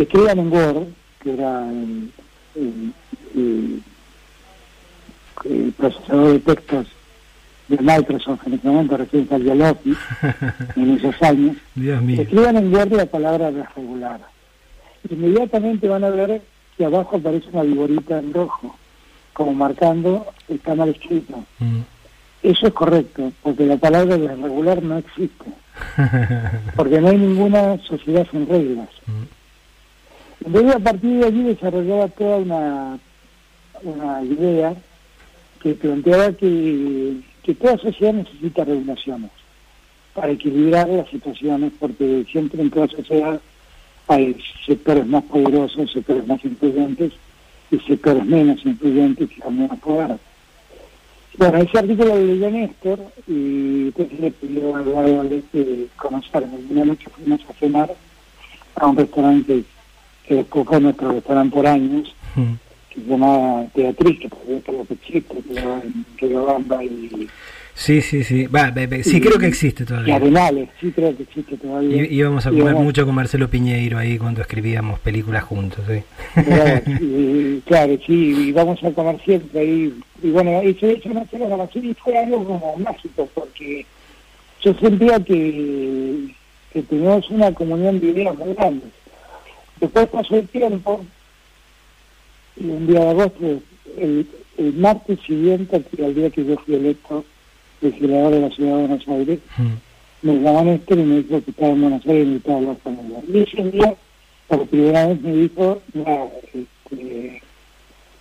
[0.01, 0.87] Escriban en Word,
[1.21, 2.11] que era el,
[2.55, 2.93] el-
[3.35, 3.83] el-
[5.45, 6.87] el procesador de textos
[7.67, 9.99] de Microsoft en ese momento, recién salió Office,
[10.75, 12.21] en esos años, Dios mío.
[12.21, 14.19] Escriban en Word la palabra desregular.
[15.09, 16.41] Inmediatamente van a ver
[16.77, 18.75] que abajo aparece una viborita en rojo,
[19.33, 21.43] como marcando está mal escrito.
[21.59, 21.79] Mm,
[22.43, 25.45] Eso es correcto, porque la palabra desregular no existe,
[26.75, 28.89] porque no hay ninguna sociedad sin reglas.
[29.07, 32.97] mm, Entonces a partir de allí desarrollaba toda una,
[33.83, 34.75] una idea
[35.61, 39.29] que planteaba que, que toda sociedad necesita regulaciones
[40.15, 43.39] para equilibrar las situaciones, porque siempre en toda sociedad
[44.07, 47.13] hay sectores más poderosos, sectores más influyentes
[47.69, 50.17] y sectores menos influyentes y con menos poder.
[51.37, 56.57] Bueno, ese artículo lo leyó Néstor y entonces le pidió a Eduardo que conocerme.
[56.69, 57.95] Una noche fuimos a cenar
[58.75, 59.63] a un restaurante
[60.27, 62.53] que después fue nuestro restaurante por años, mm.
[62.95, 65.35] Se llamaba Teatriz, que todavía creo que existe,
[66.17, 67.27] que Riobamba y,
[67.75, 68.47] Sí, sí, sí.
[68.47, 70.15] Va, sí, Y- creo que existe y todavía.
[70.15, 72.03] Arenales, sí creo que existe todavía.
[72.05, 75.83] Y, íbamos a Y comer mucho con Marcelo Piñeiro ahí cuando escribíamos películas juntos.
[75.85, 76.01] ¿sí?
[76.41, 79.93] Claro, y, claro, sí, y vamos a comer siempre ahí.
[80.23, 83.85] Y bueno, eso hecho una sola grabación y fue algo como mágico, porque
[84.61, 86.27] yo sentía que,
[86.71, 88.89] que teníamos una comunión de ideas muy grandes.
[89.81, 91.07] Después pasó el tiempo, y
[92.69, 93.61] un día de agosto,
[93.97, 97.25] el, el martes siguiente, el día que yo fui electo
[97.81, 101.51] legislador de la ciudad de Buenos Aires, Mm, me llamó Néstor y me dijo que
[101.51, 103.19] estaba en Buenos Aires y me estaba hablar con ella.
[103.27, 103.95] Y ese día,
[104.47, 105.81] por primera vez me dijo,
[106.53, 107.41] este,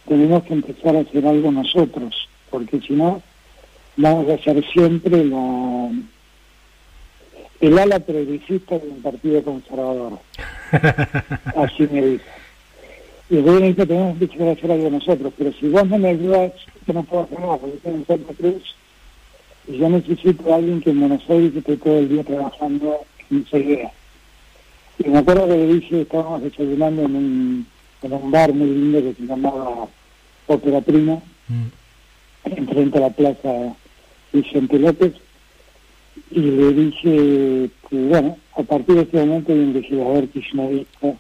[0.07, 3.23] tenemos que empezar a hacer algo nosotros, porque si no,
[3.97, 5.91] vamos a ser siempre la,
[7.61, 10.19] el ala progresista del Partido Conservador.
[11.57, 12.25] Así me dijo.
[13.31, 16.53] Y dijo, tenemos que empezar a hacer algo nosotros, pero si vos no me ayudas,
[16.87, 18.75] yo no puedo hacer nada, porque estoy en Santa Cruz
[19.67, 22.99] y yo necesito a alguien que en Buenos Aires esté todo el día trabajando
[23.31, 23.93] en idea.
[24.99, 27.67] Y me acuerdo que le dije, estábamos desayunando en un,
[28.03, 29.89] en un bar muy lindo que se llamaba
[30.47, 31.15] Ópera Prima,
[31.49, 32.57] mm.
[32.57, 33.75] enfrente a la plaza
[34.33, 35.15] Vicente López,
[36.31, 41.15] y le dije que, bueno, a partir de este momento hay un legislador kirchnerista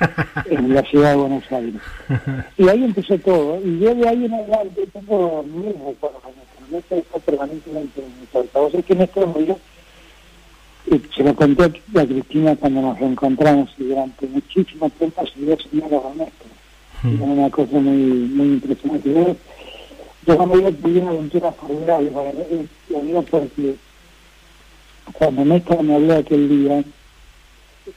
[0.50, 1.80] en la ciudad de Buenos Aires.
[2.58, 6.22] Y ahí empezó todo, y yo de ahí en adelante tengo mil recuerdos
[6.70, 9.58] Néstor está permanentemente en mis altavoces, que Néstor murió,
[10.86, 16.00] y se lo conté a Cristina cuando nos reencontramos y durante muchísimo tiempo siguió soñando
[16.02, 16.12] con.
[17.02, 17.22] Mm.
[17.22, 19.12] Era una cosa muy, muy impresionante.
[19.12, 19.36] Yo,
[20.26, 23.76] yo cuando yo tuve una aventura formidable para él, lo digo porque
[25.12, 26.84] cuando Néstor me habló aquel día,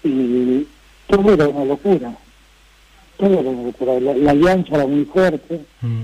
[0.04, 0.68] y
[1.08, 2.16] todo era una locura.
[3.18, 4.00] Todo era una locura.
[4.00, 5.62] La, alianza era muy fuerte.
[5.82, 6.04] Mm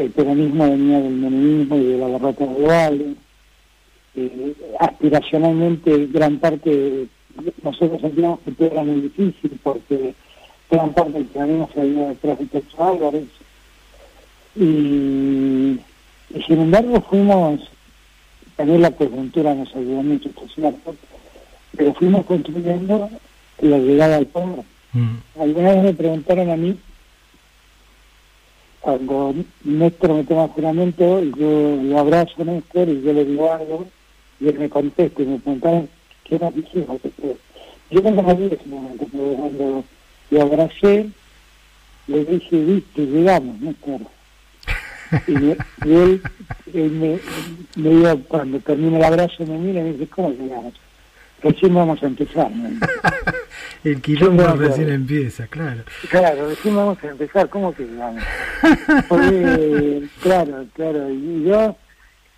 [0.00, 3.16] el peronismo venía del menemismo y de la derrota global.
[4.16, 7.06] Eh, aspiracionalmente, gran parte,
[7.62, 10.14] nosotros sentíamos que todo era muy difícil porque
[10.70, 13.28] gran parte del peronismo se había detrás de Texas Álvarez.
[14.56, 15.78] Y,
[16.46, 17.60] sin embargo fuimos,
[18.56, 20.94] también la coyuntura nos ayudó mucho, esto es cierto,
[21.76, 23.10] pero fuimos construyendo
[23.60, 24.64] la llegada al poder.
[24.92, 25.16] Mm.
[25.40, 26.78] Alguna vez me preguntaron a mí
[28.80, 33.86] cuando Néstor me toma juramento, yo lo abrazo a Néstor y yo le digo algo,
[34.40, 35.82] y él me contesta y me pregunta
[36.24, 36.98] ¿qué nos dijimos?
[37.90, 39.84] Yo no me ese momento, pero cuando
[40.30, 41.10] lo abracé,
[42.06, 44.00] le dije, viste, llegamos, Néstor.
[45.26, 46.22] Y, y él,
[46.72, 47.18] él me,
[47.76, 50.72] me cuando termina el abrazo, me mira y me dice, ¿cómo llegamos?
[51.42, 52.50] Recién vamos a empezar.
[52.50, 52.68] ¿no?
[53.84, 55.82] El quilombo recién empieza, claro.
[56.10, 58.22] Claro, recién vamos a empezar, ¿cómo que vamos?
[60.22, 61.76] claro, claro, y yo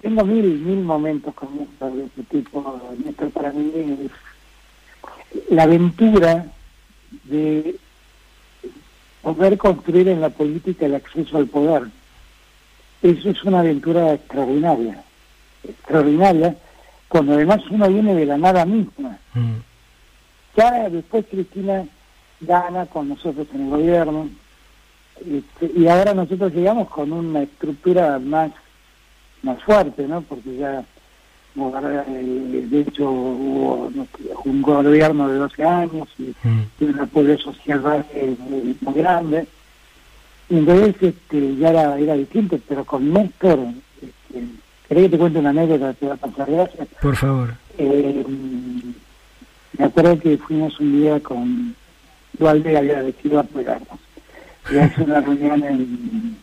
[0.00, 2.80] tengo mil, mil momentos con esto de este tipo.
[3.08, 6.46] Esto para mí es la aventura
[7.24, 7.76] de
[9.22, 11.84] poder construir en la política el acceso al poder.
[13.02, 15.02] Eso es una aventura extraordinaria,
[15.66, 16.56] extraordinaria,
[17.12, 19.18] cuando además uno viene de la nada misma.
[19.34, 19.60] Mm
[20.56, 21.84] ya después Cristina
[22.40, 24.28] gana con nosotros en el gobierno
[25.20, 28.50] este, y ahora nosotros llegamos con una estructura más
[29.42, 30.22] más fuerte, ¿no?
[30.22, 30.84] Porque ya
[31.56, 33.92] eh, de hecho hubo
[34.44, 36.64] un gobierno de 12 años y, mm.
[36.80, 38.04] un apoyo social
[38.38, 39.46] muy, grande.
[40.48, 43.91] Y entonces este, ya era, era distinto, pero con Néstor, este,
[44.92, 46.50] ¿querés que te cuente una anécdota que va a pasar?
[46.50, 46.88] Gracias.
[47.00, 47.54] Por favor.
[47.78, 48.24] Eh,
[49.78, 51.74] me acuerdo que fuimos un día con
[52.34, 53.98] Dualde había decidido apoyarnos.
[54.70, 56.36] Y hace una reunión en,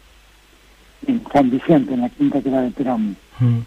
[1.05, 3.15] en San Vicente, en la quinta que era de Perón.
[3.39, 3.59] Mm.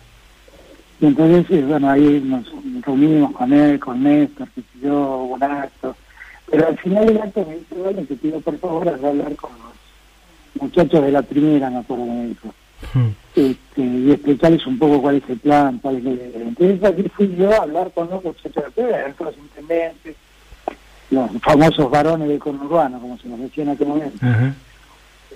[1.00, 2.44] Y entonces, eh, bueno, ahí nos
[2.84, 5.94] reunimos con él, con Néstor, que yo, un acto.
[6.50, 10.62] Pero al final del acto me dice, bueno, te pido por favor hablar con los
[10.62, 12.52] muchachos de la primera, me acuerdo me dijo.
[12.94, 13.08] Mm.
[13.34, 16.32] Este, y explicarles un poco cuál es el plan, cuál es el...
[16.34, 20.16] Entonces aquí fui yo a hablar con los muchachos de los intendentes,
[21.10, 24.26] los famosos varones del conurbano, como se nos decía en aquel momento.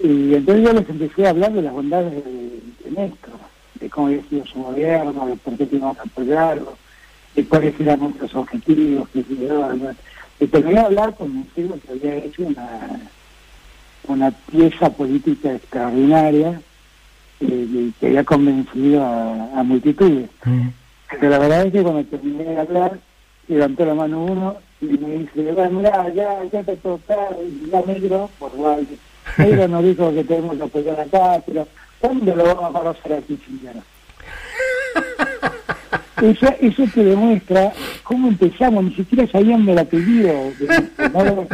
[0.02, 3.32] Y entonces yo les empecé a hablar de las bondades de, de Néstor,
[3.80, 6.76] de cómo había sido su gobierno, de por qué teníamos que apoyarlo,
[7.34, 9.24] de cuáles eran nuestros objetivos, que
[10.38, 13.00] y terminé a hablar con un que había hecho una,
[14.06, 16.60] una pieza política extraordinaria
[17.40, 20.28] eh, que había convencido a, multitudes.
[20.44, 20.68] Mm.
[21.20, 22.98] Pero la verdad es que cuando terminé de hablar,
[23.48, 27.16] levantó la mano uno y me dice, bueno, mira, ya, ya te toca,
[27.70, 28.86] ya negro, por igual,
[29.38, 31.66] negro nos dijo que tenemos que apoyar acá, pero
[32.02, 33.80] ¿dónde lo vamos a conocer aquí, señora?
[36.22, 37.72] Eso, eso te demuestra
[38.02, 40.32] cómo empezamos, ni siquiera sabían del apellido,
[41.12, 41.46] ¿no?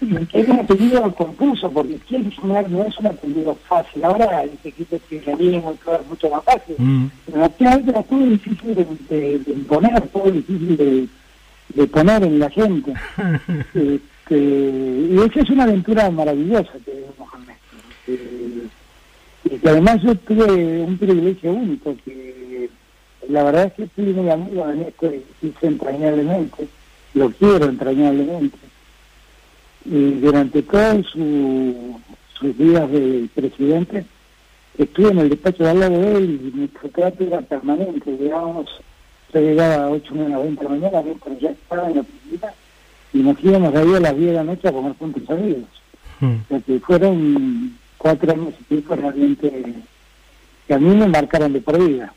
[0.32, 4.04] es un apellido confuso, porque quién no es un apellido fácil.
[4.04, 6.76] Ahora el equipo kirchnerismo es mucho más fácil.
[6.78, 7.06] Mm.
[7.26, 11.08] Pero actualmente era todo difícil de, de, de, imponer, todo difícil de,
[11.74, 12.94] de poner en la gente.
[13.74, 18.22] este, y esa es una aventura maravillosa que vemos con esto.
[19.44, 22.70] y que además yo tuve un privilegio único, que
[23.28, 26.68] la verdad es que estoy muy amigo de Néstor y entrañablemente,
[27.14, 28.69] lo quiero entrañablemente.
[29.90, 32.00] Y durante todos su,
[32.38, 34.04] sus días de presidente,
[34.78, 38.70] estuve en el despacho de al lado de él y nuestro trato era permanente, digamos,
[39.34, 42.52] yo llegaba a 8 o 20 de la mañana, pero ya estaba en la oficina
[43.12, 45.68] y nos íbamos ahí a las 10 de la noche a comer juntos amigos.
[46.20, 46.34] Mm.
[46.34, 49.64] O sea que fueron cuatro años y pico realmente
[50.66, 52.14] que a mí me marcaron de por vida,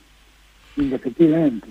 [0.77, 1.67] indefectivamente.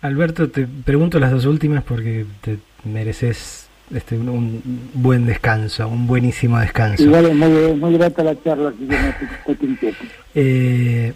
[0.00, 3.61] Alberto, te pregunto las dos últimas porque te mereces
[3.94, 4.62] este, un,
[4.94, 7.02] buen descanso, un buenísimo descanso.
[7.02, 9.94] Igual es muy, muy grata la charla, que
[10.34, 11.12] eh,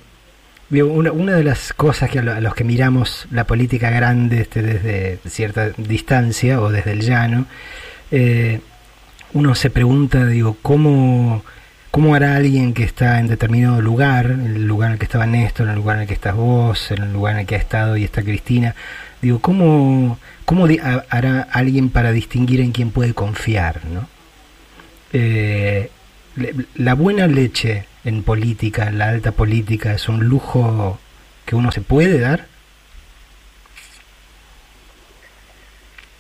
[0.70, 5.18] una, una, de las cosas que a, los que miramos la política grande este, desde
[5.28, 7.46] cierta distancia o desde el llano,
[8.10, 8.60] eh,
[9.32, 11.44] uno se pregunta, digo, ¿cómo,
[11.90, 15.26] ¿cómo hará alguien que está en determinado lugar, en el lugar en el que estaba
[15.26, 17.54] Néstor, en el lugar en el que estás vos, en el lugar en el que
[17.54, 18.74] ha estado y está Cristina?
[19.22, 20.66] Digo, ¿cómo, cómo
[21.10, 23.80] hará alguien para distinguir en quién puede confiar?
[23.86, 24.08] ¿no?
[25.12, 25.90] Eh,
[26.74, 30.98] la buena leche en política, en la alta política, es un lujo
[31.44, 32.46] que uno se puede dar?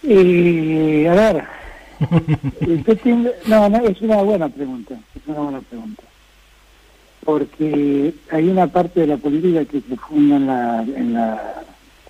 [0.02, 1.44] Eh, a ver,
[3.46, 6.02] no, no, es una buena pregunta, es una buena pregunta.
[7.24, 11.64] Porque hay una parte de la política que se funda en la, en la,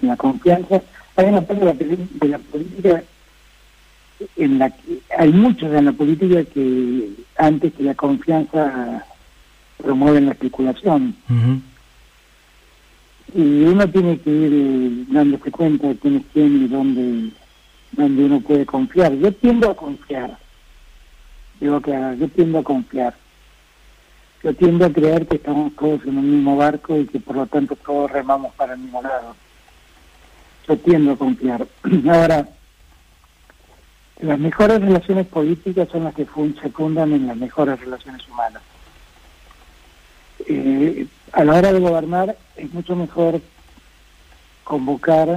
[0.07, 0.81] en la confianza,
[1.17, 3.03] hay una parte de la, de la política
[4.37, 9.05] en la que hay muchos en la política que antes que la confianza
[9.83, 11.15] promueven la especulación.
[13.35, 17.31] Y uno tiene que ir eh, dándose cuenta de quién es quién y dónde,
[17.93, 19.13] dónde uno puede confiar.
[19.15, 20.39] Yo tiendo a confiar.
[21.61, 23.15] Digo que yo tiendo a confiar.
[24.43, 27.47] Yo tiendo a creer que estamos todos en un mismo barco y que por lo
[27.47, 29.35] tanto todos remamos para el mismo lado.
[30.67, 31.67] Yo tiendo a confiar.
[32.09, 32.49] Ahora,
[34.21, 38.63] las mejores relaciones políticas son las que se fundan en las mejores relaciones humanas.
[40.49, 43.41] Eh, a la hora de gobernar es mucho mejor
[44.65, 45.29] convocar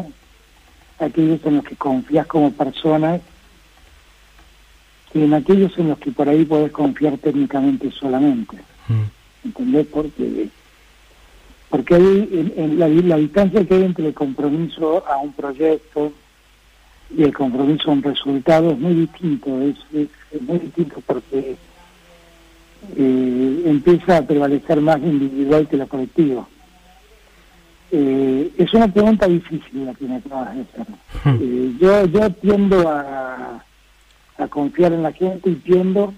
[0.99, 3.21] a aquellos en los que confías como personas
[5.11, 8.57] que en aquellos en los que por ahí puedes confiar técnicamente solamente.
[8.87, 9.45] Mm.
[9.45, 9.87] ¿Entendés?
[9.87, 10.49] Porque,
[11.69, 16.11] porque hay en, la, la distancia que hay entre el compromiso a un proyecto,
[17.15, 19.75] y el compromiso en resultado es muy distinto, es,
[20.41, 21.57] muy distinto porque
[22.95, 26.47] eh, empieza a prevalecer más individual que lo colectivo.
[27.91, 30.87] Eh, es una pregunta difícil la que me acabas de hacer.
[31.23, 31.37] Hmm.
[31.41, 33.63] Eh, yo, yo tiendo a,
[34.37, 36.13] a confiar en la gente y tiendo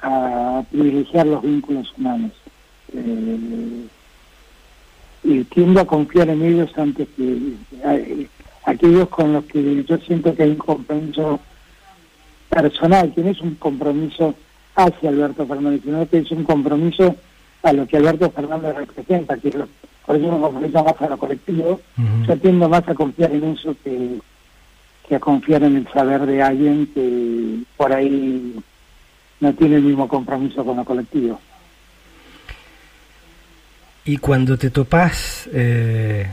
[0.00, 2.32] a privilegiar los vínculos humanos.
[5.24, 8.26] Y tiendo a confiar en ellos antes que
[8.64, 11.40] aquellos con los que yo siento que hay un compromiso
[12.48, 14.34] personal, que no es un compromiso
[14.74, 17.16] hacia Alberto Fernández, sino que es un compromiso
[17.62, 19.56] a lo que Alberto Fernández representa, que es
[20.04, 21.80] por eso un compromiso más a lo colectivo.
[22.26, 24.18] Yo tiendo más a confiar en eso que,
[25.08, 28.56] que a confiar en el saber de alguien que por ahí
[29.40, 31.40] no tiene el mismo compromiso con lo colectivo.
[34.04, 36.26] Y cuando te topás eh,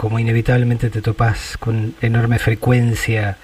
[0.00, 3.36] como inevitablemente te topas con enorme frecuencia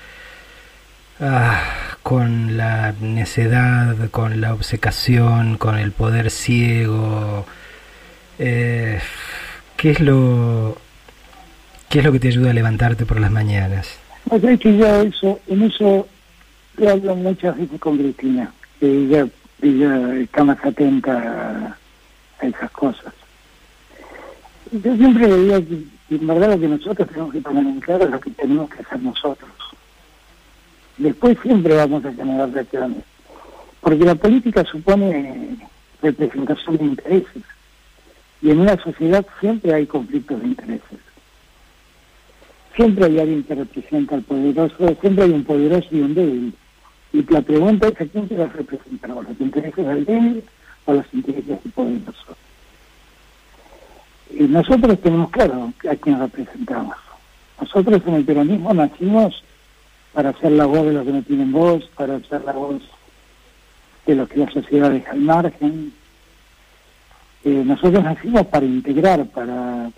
[1.20, 1.60] ah,
[2.02, 7.44] con la necedad, con la obcecación, con el poder ciego.
[8.38, 9.00] Eh,
[9.76, 10.78] ¿Qué es lo
[11.90, 13.98] qué es lo que te ayuda a levantarte por las mañanas?
[14.26, 16.08] Pues es que yo eso, en eso
[16.78, 19.28] le hablo muchas veces con Cristina, que ella,
[19.60, 21.76] ella está más atenta a
[22.40, 23.12] esas cosas.
[24.72, 25.60] Yo siempre digo
[26.08, 28.70] que en verdad lo que nosotros tenemos que poner en claro es lo que tenemos
[28.70, 29.50] que hacer nosotros.
[30.98, 33.04] Después siempre vamos a generar reacciones.
[33.80, 35.58] Porque la política supone
[36.02, 37.42] representación de intereses.
[38.42, 40.98] Y en una sociedad siempre hay conflictos de intereses.
[42.74, 46.54] Siempre hay alguien que representa al poderoso, siempre hay un poderoso y un débil.
[47.12, 50.44] Y la pregunta es a quién se va a representar, los intereses del débil
[50.86, 52.36] o los intereses del poderoso
[54.30, 56.96] nosotros tenemos claro a quién representamos.
[57.60, 59.42] Nosotros en el peronismo nacimos
[60.12, 62.82] para ser la voz de los que no tienen voz, para ser la voz
[64.06, 65.92] de los que la sociedad deja al margen.
[67.44, 69.90] Eh, nosotros nacimos para integrar, para,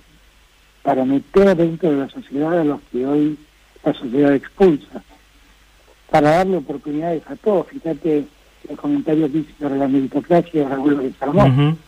[0.82, 3.38] para meter dentro de la sociedad a los que hoy
[3.84, 5.02] la sociedad expulsa,
[6.10, 7.66] para darle oportunidades a todos.
[7.68, 8.24] Fíjate
[8.68, 11.78] el comentario que hice sobre la meritocracia de Raúl de Salmón.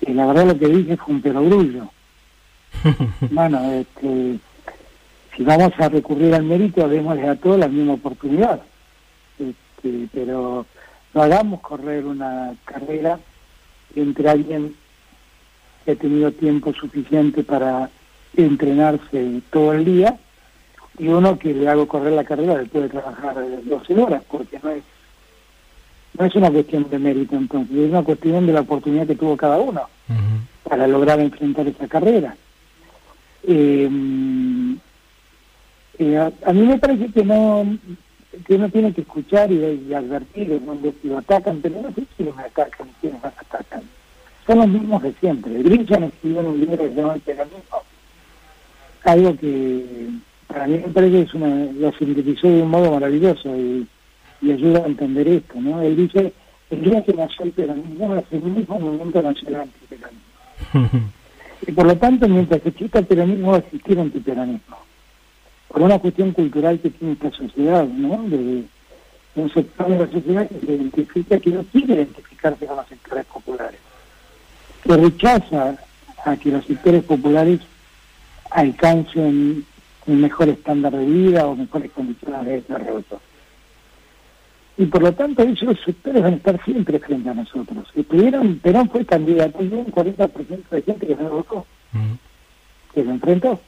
[0.00, 1.90] Y la verdad lo que dije fue un perogrullo.
[3.30, 4.38] bueno, este,
[5.36, 8.60] si vamos a recurrir al mérito, démosle a todos la misma oportunidad.
[9.38, 10.66] Este, pero
[11.14, 13.18] no hagamos correr una carrera
[13.94, 14.74] entre alguien
[15.84, 17.88] que ha tenido tiempo suficiente para
[18.36, 20.18] entrenarse todo el día
[20.98, 24.70] y uno que le hago correr la carrera después de trabajar 12 horas, porque no
[24.70, 24.82] es
[26.18, 29.36] no es una cuestión de mérito entonces, es una cuestión de la oportunidad que tuvo
[29.36, 29.82] cada uno
[30.62, 32.36] para lograr enfrentar esa carrera.
[33.42, 33.88] Eh,
[35.98, 37.78] eh, a, mí me parece que no
[38.46, 42.88] que uno tiene que escuchar y, advertir donde lo atacan, pero no sé quiénes atacan
[42.88, 43.82] y quiénes más atacan.
[44.46, 45.62] Son los mismos de siempre.
[45.62, 47.82] Grishan escribió en un libro que se llama El Peronismo,
[49.04, 50.08] algo que
[50.48, 53.86] para mí me parece que es una, lo sintetizó de un modo maravilloso y,
[54.44, 55.80] y ayuda a entender esto, ¿no?
[55.80, 56.32] Él dice,
[56.70, 61.12] el día que nació el peronismo, es el mismo momento nació el antiperonismo.
[61.66, 64.76] y por lo tanto, mientras exista el peronismo, va a existir antiperonismo
[65.74, 68.22] por una cuestión cultural que tiene esta sociedad, ¿no?
[68.28, 68.62] De,
[69.34, 73.24] un sector de la sociedad que se identifica, que no quiere identificarse con los sectores
[73.26, 73.80] populares,
[74.84, 75.76] que rechaza
[76.24, 77.58] a que los sectores populares
[78.52, 79.66] alcancen
[80.06, 83.20] un mejor estándar de vida o mejores condiciones de desarrollo.
[84.76, 87.88] Y por lo tanto esos sectores van a estar siempre frente a nosotros.
[87.94, 91.66] Estuvieron, Perón fue candidato y un 40% de gente que no votó,
[92.92, 93.60] que se enfrentó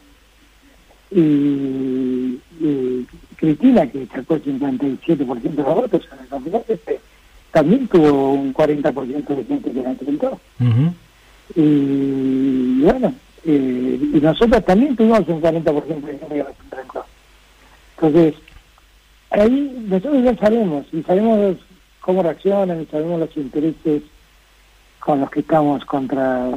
[1.10, 2.38] y,
[3.36, 7.00] Cristina, que sacó el 57% de los votos en el 2007,
[7.52, 10.40] también tuvo un 40% de gente que la enfrentó.
[11.54, 17.04] Y bueno, eh, y nosotros también tuvimos un 40% de gente que la enfrentó.
[17.96, 18.34] Entonces,
[19.40, 21.56] ahí nosotros ya sabemos, y sabemos
[22.00, 24.02] cómo reaccionan, y sabemos los intereses
[25.00, 26.50] con los que estamos contra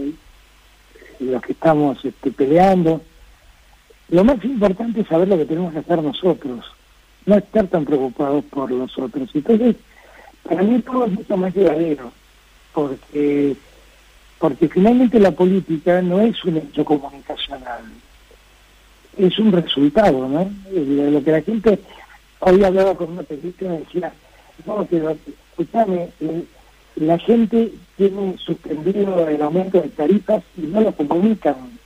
[1.19, 3.01] los que estamos este, peleando
[4.09, 6.65] lo más importante es saber lo que tenemos que hacer nosotros,
[7.25, 9.30] no estar tan preocupados por los otros.
[9.34, 9.75] Entonces,
[10.43, 12.11] para mí todo es mucho más llevadero,
[12.73, 13.55] porque,
[14.39, 17.84] porque finalmente la política no es un hecho comunicacional,
[19.15, 20.51] es un resultado, ¿no?
[20.71, 21.80] Lo que la gente
[22.39, 24.13] hoy hablaba con una periodista y decía,
[24.65, 25.15] no, pero
[25.51, 26.43] escúchame, eh,
[26.95, 31.79] la gente tiene suspendido el aumento de tarifas y no lo comunican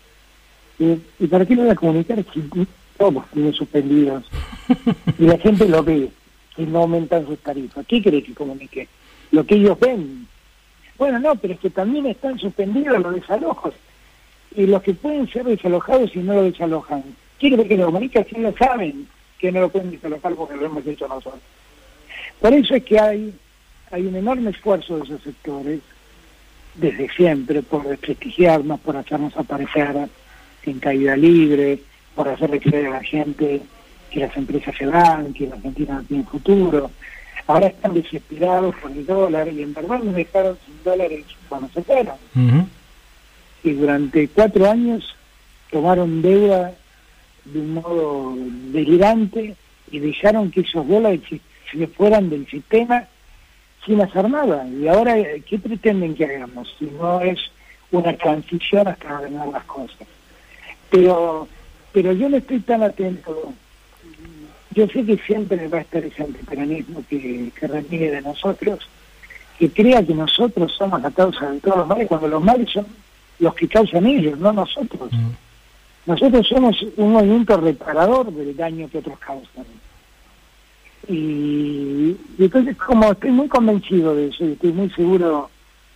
[0.80, 2.50] ¿Y, para qué lo voy a comunicar si
[2.98, 4.24] todos tienen suspendidos?
[5.20, 6.10] Y la gente lo ve,
[6.58, 7.86] y no aumentan sus tarifas.
[7.86, 8.88] ¿Qué cree que comunique?
[9.32, 10.28] Lo que ellos ven.
[10.98, 13.74] Bueno, no, pero es que también están suspendidos los desalojos.
[14.56, 17.04] Y los que pueden ser desalojados y no lo desalojan.
[17.40, 19.08] Quiere que lo comunique si no saben
[19.44, 21.42] que no lo pueden desalojar porque lo hemos hecho nosotros.
[22.40, 23.34] Por eso es que hay,
[23.92, 25.82] hay un enorme esfuerzo de esos sectores,
[26.76, 30.08] desde siempre, por desprestigiarnos, por hacernos aparecer
[30.66, 31.80] en caída libre,
[32.16, 33.62] por hacerle creer a la gente
[34.10, 36.90] que las empresas se van, que la Argentina no tiene futuro.
[37.46, 41.84] Ahora están desesperados por el dólar y en verdad nos dejaron sin dólares cuando se
[41.84, 42.16] fueron.
[43.62, 45.14] Y durante cuatro años
[45.70, 46.76] tomaron deuda
[47.46, 48.36] de un modo
[48.72, 49.56] delirante
[49.92, 51.22] y dejaron que esos dólares
[51.72, 53.06] se fueran del sistema
[53.86, 54.68] sin hacer nada.
[54.68, 55.16] Y ahora,
[55.48, 57.40] ¿qué pretenden que hagamos si no es
[57.92, 60.08] una transición hasta ordenar las cosas?
[60.94, 61.48] pero
[61.92, 63.54] pero yo no estoy tan atento.
[64.72, 68.88] Yo sé que siempre va a estar ese antiperonismo que, que requiere de nosotros,
[69.60, 72.88] que crea que nosotros somos la causa de todos los males, cuando los males son
[73.40, 75.12] los que causan ellos, no nosotros.
[75.12, 75.30] Mm.
[76.06, 79.66] Nosotros somos un movimiento reparador del daño que otros causan.
[81.08, 85.50] Y, entonces, como estoy muy convencido de eso, y estoy muy seguro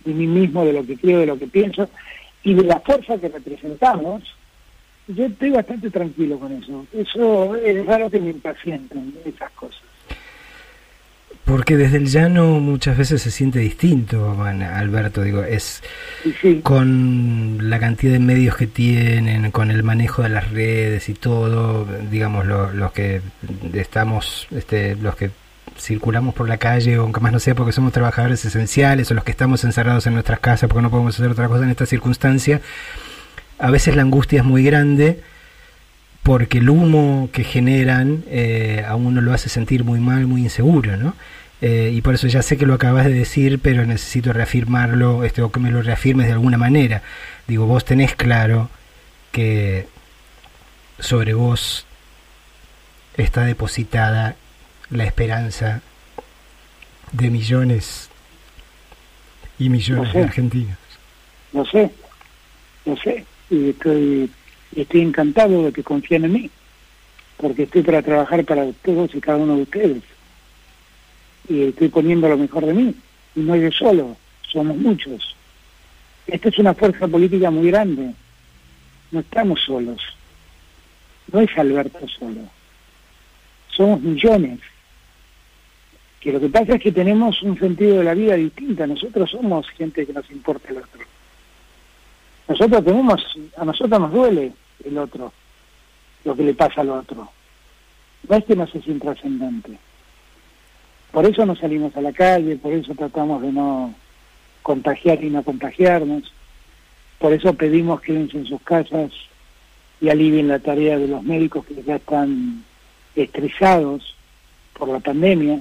[0.04, 1.88] de mí mismo, de lo que creo, de lo que pienso,
[2.42, 4.22] y de la fuerza que representamos,
[5.08, 6.86] yo estoy bastante tranquilo con eso.
[6.92, 9.87] Eso es raro que me impacienten esas cosas.
[11.48, 15.82] Porque desde el llano muchas veces se siente distinto, Alberto, digo, es
[16.62, 21.86] con la cantidad de medios que tienen, con el manejo de las redes y todo,
[22.10, 23.22] digamos, los que
[23.72, 25.30] estamos, este, los que
[25.78, 29.30] circulamos por la calle, aunque más no sea porque somos trabajadores esenciales, o los que
[29.30, 32.60] estamos encerrados en nuestras casas porque no podemos hacer otra cosa en esta circunstancia,
[33.58, 35.22] a veces la angustia es muy grande
[36.22, 40.98] porque el humo que generan eh, a uno lo hace sentir muy mal, muy inseguro,
[40.98, 41.14] ¿no?
[41.60, 45.42] Eh, y por eso ya sé que lo acabas de decir, pero necesito reafirmarlo, este,
[45.42, 47.02] o que me lo reafirmes de alguna manera.
[47.46, 48.70] Digo, vos tenés claro
[49.32, 49.86] que
[50.98, 51.86] sobre vos
[53.16, 54.36] está depositada
[54.90, 55.82] la esperanza
[57.12, 58.10] de millones
[59.58, 60.78] y millones de argentinos.
[61.52, 61.90] No sé,
[62.84, 64.30] no sé y estoy
[64.76, 66.50] estoy encantado de que confíen en mí,
[67.36, 70.02] porque estoy para trabajar para todos y cada uno de ustedes.
[71.48, 72.94] Y estoy poniendo lo mejor de mí,
[73.34, 74.16] y no yo solo,
[74.50, 75.34] somos muchos.
[76.26, 78.12] Esta es una fuerza política muy grande,
[79.10, 80.02] no estamos solos,
[81.32, 82.42] no es Alberto solo,
[83.68, 84.60] somos millones.
[86.20, 89.68] Que lo que pasa es que tenemos un sentido de la vida distinta, nosotros somos
[89.70, 91.00] gente que nos importa el otro.
[92.48, 93.24] Nosotros tenemos,
[93.56, 94.52] a nosotros nos duele
[94.84, 95.32] el otro,
[96.24, 97.30] lo que le pasa al otro.
[98.28, 99.78] No es que no sea intrascendente.
[101.12, 103.94] Por eso no salimos a la calle, por eso tratamos de no
[104.62, 106.32] contagiar y no contagiarnos.
[107.18, 109.10] Por eso pedimos quédense en sus casas
[110.00, 112.64] y alivien la tarea de los médicos que ya están
[113.16, 114.14] estresados
[114.74, 115.60] por la pandemia.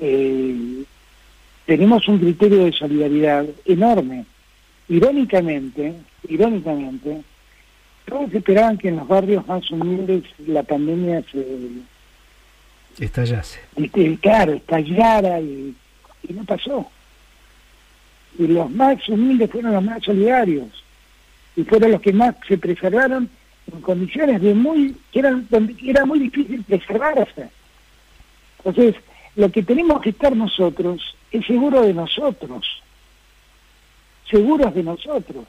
[0.00, 0.84] Eh,
[1.66, 4.24] tenemos un criterio de solidaridad enorme.
[4.88, 5.94] Irónicamente,
[6.28, 7.20] irónicamente,
[8.06, 11.38] todos esperaban que en los barrios más humildes la pandemia se
[12.98, 13.60] estallase.
[14.20, 15.74] claro, estallara y,
[16.28, 16.90] y no pasó.
[18.38, 20.68] Y los más humildes fueron los más solidarios
[21.56, 23.28] y fueron los que más se preservaron
[23.72, 27.48] en condiciones de muy que eran donde era muy difícil preservarse.
[28.58, 28.96] Entonces,
[29.36, 32.82] lo que tenemos que estar nosotros es seguro de nosotros,
[34.28, 35.46] seguros de nosotros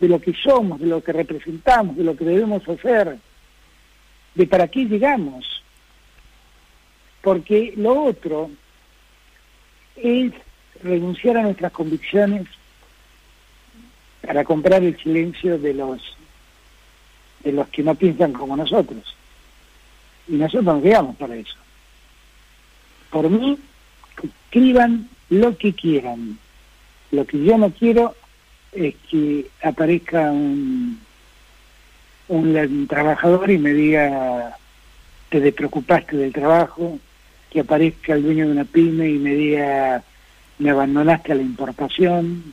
[0.00, 3.18] de lo que somos, de lo que representamos, de lo que debemos hacer,
[4.34, 5.59] de para qué llegamos.
[7.22, 8.50] Porque lo otro
[9.96, 10.32] es
[10.82, 12.46] renunciar a nuestras convicciones
[14.26, 16.16] para comprar el silencio de los
[17.44, 19.16] de los que no piensan como nosotros.
[20.28, 21.56] Y nosotros nos quedamos para eso.
[23.10, 23.58] Por mí,
[24.22, 26.38] escriban lo que quieran.
[27.10, 28.14] Lo que yo no quiero
[28.72, 31.00] es que aparezca un,
[32.28, 34.56] un, trabajador y me diga
[35.28, 36.98] te despreocupaste del trabajo,
[37.50, 40.02] que aparezca el dueño de una pyme y me diga
[40.58, 42.52] me abandonaste a la importación,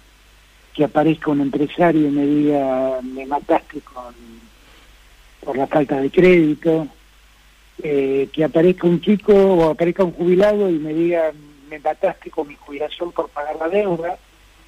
[0.74, 4.16] que aparezca un empresario y me diga me mataste con
[5.44, 6.88] por la falta de crédito,
[7.82, 11.32] eh, que aparezca un chico o aparezca un jubilado y me diga
[11.70, 14.18] me mataste con mi jubilación por pagar la deuda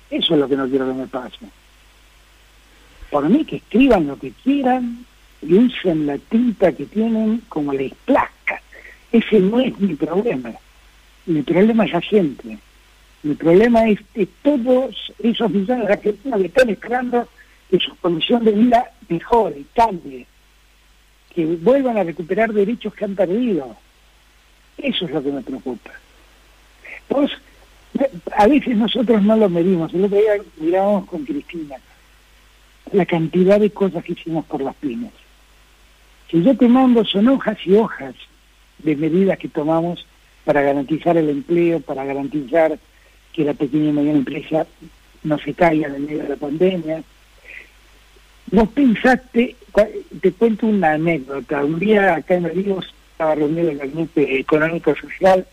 [0.09, 1.37] eso es lo que no quiero que me pase.
[3.11, 5.05] Por mí que escriban lo que quieran
[5.41, 8.61] y usen la tinta que tienen como les plazca.
[9.11, 10.51] Ese no es mi problema.
[11.25, 12.57] Mi problema es la gente.
[13.23, 17.27] Mi problema es que todos esos millones de argentinos que están esperando
[17.69, 20.25] que su condición de vida mejore, cambie,
[21.33, 23.75] que vuelvan a recuperar derechos que han perdido.
[24.77, 25.91] Eso es lo que me preocupa.
[28.37, 29.93] A veces nosotros no lo medimos.
[29.93, 31.75] El otro día mirábamos con Cristina
[32.91, 35.11] la cantidad de cosas que hicimos por las pymes.
[36.29, 38.15] Si yo te mando son hojas y hojas
[38.79, 40.05] de medidas que tomamos
[40.45, 42.77] para garantizar el empleo, para garantizar
[43.33, 44.65] que la pequeña y mediana empresa
[45.23, 47.03] no se caiga en medio de la pandemia.
[48.51, 49.55] Vos pensaste,
[50.21, 55.45] te cuento una anécdota, un día acá en Ríos estaba reunido el gabinete económico social,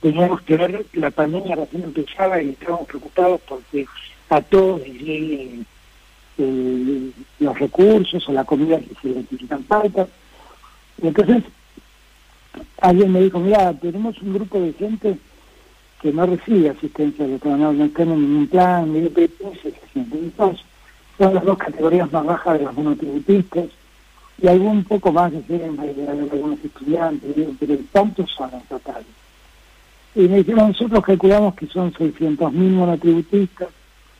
[0.00, 3.86] teníamos que ver la pandemia recién empezaba y estábamos preocupados porque
[4.28, 5.60] a todos les
[7.38, 10.06] los recursos o la comida que se necesitan falta.
[11.02, 11.44] Entonces
[12.80, 15.18] alguien me dijo, mira, tenemos un grupo de gente
[16.00, 20.64] que no recibe asistencia de no, no tienen ningún plan, ni Entonces,
[21.16, 23.66] son las dos categorías más bajas de los monotributistas
[24.42, 25.64] y algún poco más de
[26.08, 27.30] algunos estudiantes,
[27.60, 29.04] pero tantos son en total.
[30.14, 33.68] Y me dijeron, nosotros calculamos que son 600.000 monotributistas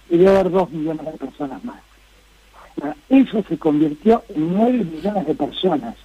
[0.08, 1.80] y debe haber 2 millones de personas más.
[3.08, 5.96] Eso se convirtió en 9 millones de personas.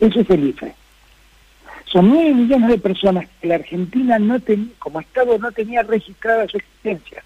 [0.00, 0.74] Eso es el IFE.
[1.90, 6.46] Son 9 millones de personas que la Argentina no tenía, como Estado no tenía registrada
[6.46, 7.22] su existencia.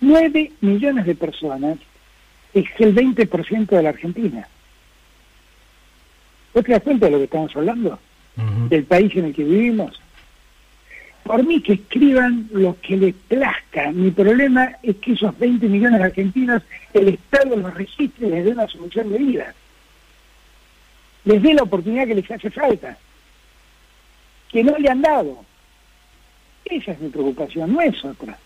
[0.00, 1.78] 9 millones de personas
[2.54, 4.46] es el 20% de la Argentina.
[6.54, 7.98] ¿Vos te das cuenta de lo que estamos hablando?
[8.68, 10.00] Del país en el que vivimos.
[11.24, 13.90] Por mí que escriban lo que les plazca.
[13.90, 16.62] Mi problema es que esos 20 millones de argentinos,
[16.94, 19.54] el Estado los registre y les dé una solución de vida.
[21.28, 22.96] Les dé la oportunidad que les hace falta.
[24.50, 25.44] Que no le han dado.
[26.64, 28.38] Esa es mi preocupación, no es otra.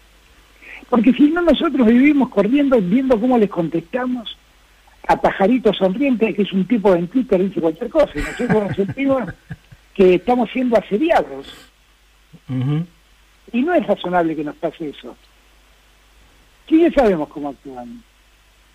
[0.90, 4.36] Porque si no nosotros vivimos corriendo viendo cómo les contestamos
[5.06, 8.76] a Pajarito Sonriente, que es un tipo en Twitter dice cualquier cosa, y nosotros nos
[8.76, 9.32] sentimos
[9.94, 11.54] que estamos siendo asediados.
[13.52, 15.16] Y no es razonable que nos pase eso.
[16.68, 18.02] Sí ya sabemos cómo actúan.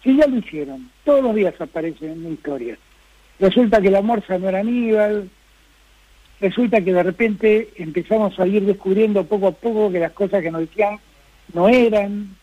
[0.01, 2.79] Si ya lo hicieron, todos los días aparecen en historias.
[3.39, 5.29] Resulta que la morsa no era Aníbal,
[6.41, 10.51] resulta que de repente empezamos a ir descubriendo poco a poco que las cosas que
[10.51, 10.99] nos decían
[11.53, 12.35] no eran,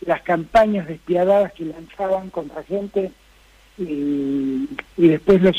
[0.00, 3.12] las campañas despiadadas que lanzaban contra gente
[3.78, 5.56] y, después los,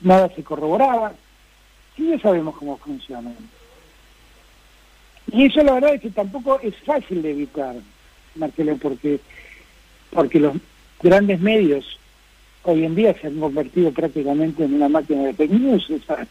[0.00, 1.12] nada se corroboraba.
[1.96, 3.36] Sí ya sabemos cómo funcionan.
[5.32, 7.76] Y eso la verdad es que tampoco es fácil de evitar,
[8.34, 9.20] Marcelo, porque,
[10.10, 10.54] porque los
[11.02, 11.98] grandes medios
[12.66, 16.26] hoy en día se han convertido prácticamente en una máquina de fake news, esa,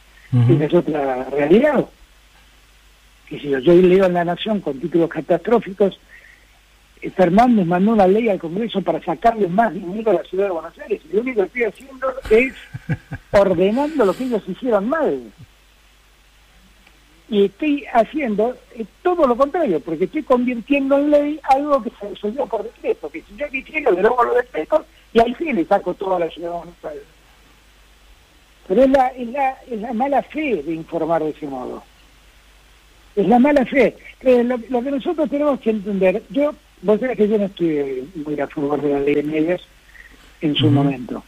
[0.63, 1.85] es otra realidad.
[3.27, 5.97] Que si yo, yo leo en La Nación con títulos catastróficos,
[7.11, 10.79] Fernández mandó una ley al Congreso para sacarle más dinero a la ciudad de Buenos
[10.79, 11.01] Aires.
[11.09, 12.53] Y lo único que estoy haciendo es
[13.31, 15.21] ordenando lo que ellos hicieron mal.
[17.27, 22.09] Y estoy haciendo eh, todo lo contrario, porque estoy convirtiendo en ley algo que se
[22.09, 24.83] resolvió por decreto, que si yo quisiera, luego los decretos
[25.15, 27.03] y ahí sí le saco toda la ciudad de Buenos Aires.
[28.67, 31.81] Pero es la, es, la, es la mala fe de informar de ese modo.
[33.15, 33.95] Es la mala fe.
[34.19, 38.09] Eh, lo, lo, que nosotros tenemos que entender, yo, vos sabés que yo no estoy
[38.25, 39.65] muy a favor de la ley de medios
[40.41, 41.23] en su momento,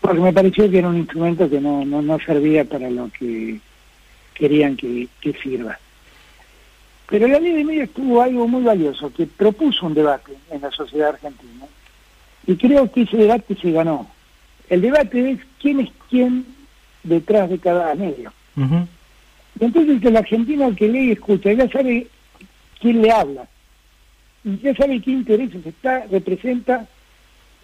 [0.00, 3.58] porque me pareció que era un instrumento que no, no, no servía para lo que
[4.34, 5.76] querían que, que sirva.
[7.08, 10.70] Pero la ley de medios tuvo algo muy valioso, que propuso un debate en la
[10.70, 11.59] sociedad argentina.
[12.50, 14.10] Y creo que ese debate se ganó.
[14.68, 16.44] El debate es quién es quién
[17.04, 18.32] detrás de cada medio.
[18.56, 18.86] Uh -huh.
[19.60, 22.08] Entonces el argentino que lee y escucha ya sabe
[22.80, 23.46] quién le habla.
[24.42, 26.88] Y ya sabe qué intereses está, representa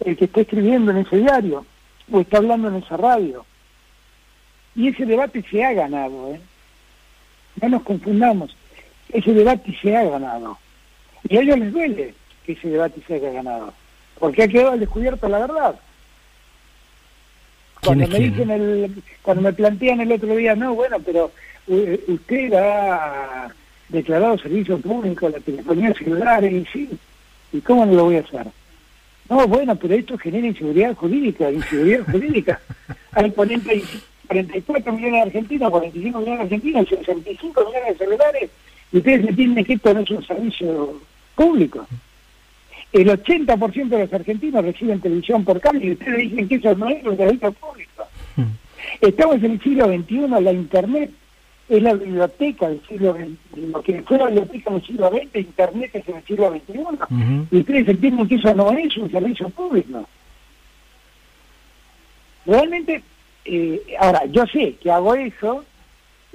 [0.05, 1.65] el que está escribiendo en ese diario
[2.09, 3.45] o está hablando en esa radio.
[4.73, 6.39] Y ese debate se ha ganado, ¿eh?
[7.61, 8.55] No nos confundamos.
[9.09, 10.57] Ese debate se ha ganado.
[11.27, 12.13] Y a ellos les duele
[12.45, 13.73] que ese debate se haya ganado.
[14.19, 15.79] Porque ha quedado al descubierto la verdad.
[17.83, 21.31] Cuando me dicen el, cuando me plantean el otro día, no, bueno, pero
[21.67, 23.49] usted ha
[23.89, 26.89] declarado servicio público la telefonía celular y sí,
[27.53, 28.47] ¿y cómo no lo voy a hacer?
[29.29, 32.59] No, bueno, pero esto genera inseguridad jurídica, inseguridad jurídica.
[33.11, 33.83] Hay 40 y
[34.27, 38.49] 44 millones de argentinos, 45 millones de argentinos, 65 millones de celulares,
[38.91, 41.01] y ustedes entienden que esto no es un servicio
[41.35, 41.87] público.
[42.93, 46.87] El 80% de los argentinos reciben televisión por cable y ustedes dicen que eso no
[46.89, 48.07] es un servicio público.
[49.01, 51.11] Estamos en el siglo XXI, la Internet
[51.69, 55.91] es la biblioteca del siglo XX, lo que fue la biblioteca del siglo XX, Internet
[55.93, 57.47] es en el siglo XXI, uh -huh.
[57.51, 60.07] y ustedes entienden que eso no es un servicio público.
[62.45, 63.03] Realmente,
[63.43, 65.65] eh, ahora, yo sé que hago eso,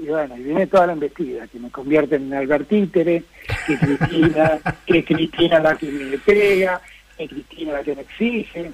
[0.03, 3.23] y bueno, y viene toda la investida, que me convierten en Albert Títere,
[3.67, 6.81] que Cristina, que Cristina la que me pega,
[7.17, 8.73] que Cristina la que me exige.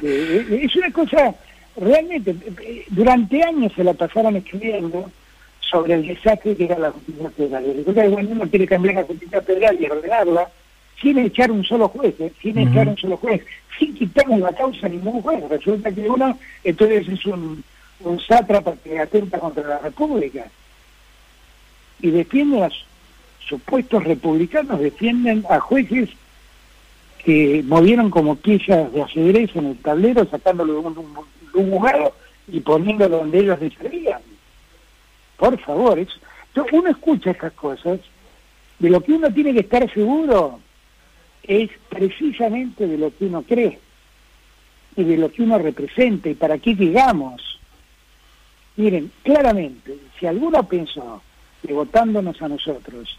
[0.00, 1.34] Este, es una cosa,
[1.76, 2.34] realmente,
[2.88, 5.10] durante años se la pasaron escribiendo
[5.60, 7.64] sobre el desastre que era la justicia federal.
[7.76, 10.48] Resulta que cuando uno quiere cambiar la justicia federal y ordenarla,
[11.00, 12.32] sin echar un solo juez, ¿eh?
[12.40, 12.70] sin uh -huh.
[12.70, 13.42] echar un solo juez,
[13.78, 15.46] sin quitarle la causa a ningún juez.
[15.50, 17.62] Resulta que uno, entonces es un
[18.04, 20.46] un sátrapa que atenta contra la República.
[22.00, 22.70] Y defienden a
[23.46, 26.10] supuestos republicanos, defienden a jueces
[27.24, 32.10] que movieron como piezas de ajedrez en el tablero, sacándolo de un, de un
[32.48, 34.20] y poniéndolo donde ellos desearían.
[35.36, 36.08] Por favor, es,
[36.72, 38.00] uno escucha estas cosas,
[38.78, 40.58] de lo que uno tiene que estar seguro
[41.44, 43.78] es precisamente de lo que uno cree
[44.96, 47.51] y de lo que uno representa y para qué llegamos
[48.76, 51.22] Miren, claramente, si alguno pensó
[51.64, 53.18] que votándonos a nosotros,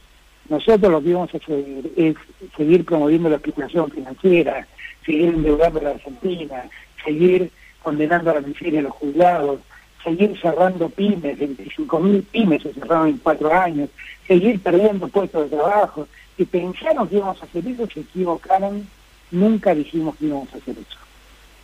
[0.50, 1.64] nosotros lo que íbamos a hacer
[1.96, 2.16] es
[2.58, 4.68] seguir promoviendo la especulación financiera,
[5.06, 6.64] seguir endeudando a la Argentina,
[7.04, 7.52] seguir
[7.82, 9.60] condenando a la miseria a los juzgados,
[10.04, 13.90] seguir cerrando pymes, 25.000 pymes se cerraron en cuatro años,
[14.28, 18.88] seguir perdiendo puestos de trabajo, y pensaron que íbamos a hacer eso, se equivocaron,
[19.32, 20.98] nunca dijimos que íbamos a hacer eso.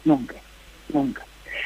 [0.06, 0.36] Nunca,
[0.94, 1.24] nunca.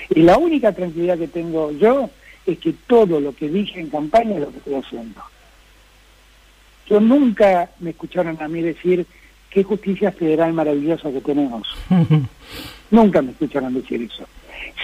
[0.09, 2.09] Y la única tranquilidad que tengo yo
[2.45, 5.21] es que todo lo que dije en campaña es lo que estoy haciendo.
[6.87, 9.05] Yo nunca me escucharon a mí decir
[9.49, 11.67] qué justicia federal maravillosa que tenemos.
[12.91, 14.25] nunca me escucharon decir eso.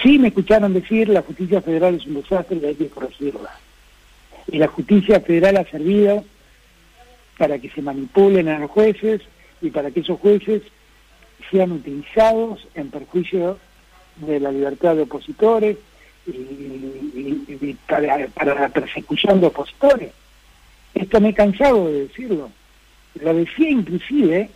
[0.02, 3.50] Sí me escucharon decir la justicia federal es un desastre y hay que corregirla.
[4.50, 6.24] Y la justicia federal ha servido
[7.36, 9.22] para que se manipulen a los jueces
[9.60, 10.62] y para que esos jueces
[11.50, 13.58] sean utilizados en perjuicio
[14.20, 15.76] de la libertad de opositores
[16.26, 20.12] y, para, la persecución de opositores.
[20.94, 22.50] Esto me he cansado de decirlo.
[23.20, 24.50] Lo decía inclusive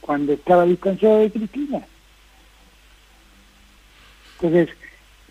[0.00, 1.80] cuando estaba distanciado de Cristina.
[4.40, 4.76] Entonces,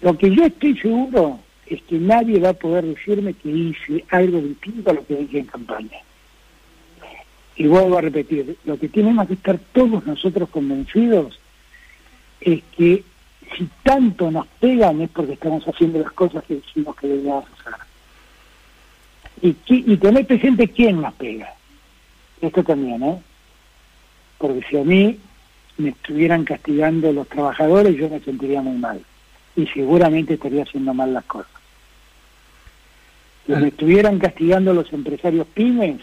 [0.02, 4.40] lo que yo estoy seguro es que nadie va a poder decirme que hice algo
[4.42, 6.00] distinto a lo que dije en campaña.
[7.56, 11.40] Y vuelvo a repetir, lo que tenemos que estar todos nosotros convencidos
[12.40, 13.04] es que
[13.58, 17.74] si tanto nos pegan es porque estamos haciendo las cosas que decimos que debemos hacer.
[19.42, 21.54] Y, y tener presente quién nos pega.
[22.42, 23.22] Esto también, ¿eh?
[24.38, 25.20] Porque si a mí
[25.78, 29.02] me estuvieran castigando los trabajadores, yo me sentiría muy mal.
[29.56, 31.52] Y seguramente estaría haciendo mal las cosas.
[33.46, 36.02] Si me estuvieran castigando los empresarios pymes,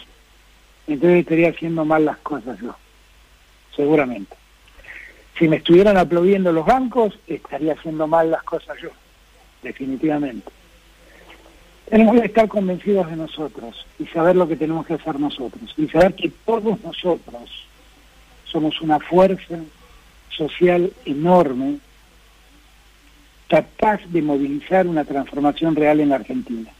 [0.87, 2.75] entonces estaría haciendo mal las cosas yo.
[3.75, 4.35] Seguramente.
[5.37, 8.89] Si me estuvieran aplaudiendo los bancos, estaría haciendo mal las cosas yo.
[9.61, 10.51] Definitivamente.
[11.89, 15.73] Tenemos que estar convencidos de nosotros y saber lo que tenemos que hacer nosotros.
[15.77, 17.67] Y saber que todos nosotros
[18.45, 19.59] somos una fuerza
[20.29, 21.77] social enorme
[23.47, 26.71] capaz de movilizar una transformación real en la Argentina.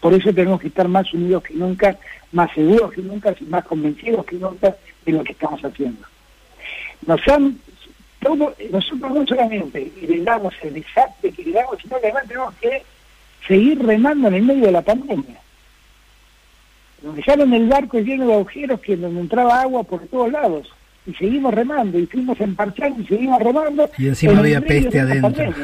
[0.00, 1.96] Por eso tenemos que estar más unidos que nunca,
[2.32, 6.04] más seguros que nunca, más convencidos que nunca de lo que estamos haciendo.
[7.06, 7.58] Nos han,
[8.20, 12.82] todo, nosotros no solamente heredamos el desastre que heredamos, sino que además tenemos que
[13.46, 15.40] seguir remando en el medio de la pandemia.
[17.02, 20.68] Nos dejaron el barco lleno de agujeros que donde entraba agua por todos lados.
[21.06, 23.88] Y seguimos remando, y fuimos emparchando y seguimos remando.
[23.96, 25.54] Y encima había peste adentro.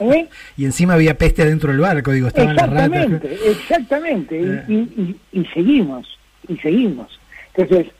[0.00, 0.28] ¿Eh?
[0.56, 3.04] y encima había peste adentro del barco, digo, estaban las ratas.
[3.04, 4.64] Exactamente, exactamente.
[4.66, 6.18] Y, y, y, seguimos,
[6.48, 7.20] y seguimos.
[7.54, 7.92] Entonces,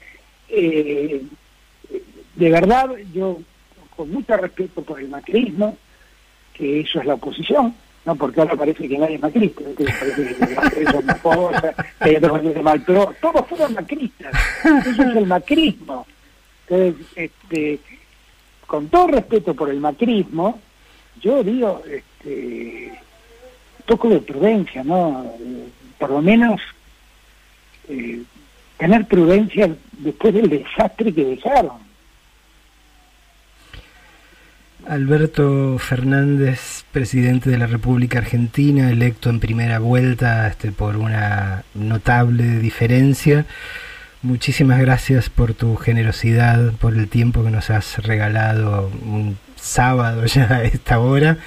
[0.48, 1.22] eh,
[2.34, 3.38] de verdad, yo
[3.96, 5.76] con mucho respeto por el macrismo,
[6.52, 7.74] que eso es la oposición,
[8.04, 10.36] no porque ahora parece que nadie es macrista, parece
[10.74, 14.34] que es una cosa, que hay otro mal, pero todos fueron macristas,
[14.86, 16.06] eso es el macrismo.
[16.68, 17.80] Entonces, este,
[18.66, 20.60] con todo respeto por el macrismo,
[21.20, 22.92] yo digo, este,
[23.86, 25.32] poco de prudencia, ¿no?
[25.98, 26.60] Por lo menos
[27.88, 28.22] eh,
[28.76, 31.85] tener prudencia después del desastre que dejaron.
[34.88, 42.58] Alberto Fernández, presidente de la República Argentina, electo en primera vuelta este, por una notable
[42.60, 43.46] diferencia.
[44.22, 50.52] Muchísimas gracias por tu generosidad, por el tiempo que nos has regalado un sábado ya
[50.52, 51.38] a esta hora.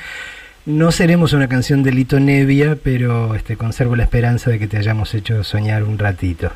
[0.65, 4.77] No seremos una canción de Lito Nevia, pero este, conservo la esperanza de que te
[4.77, 6.51] hayamos hecho soñar un ratito.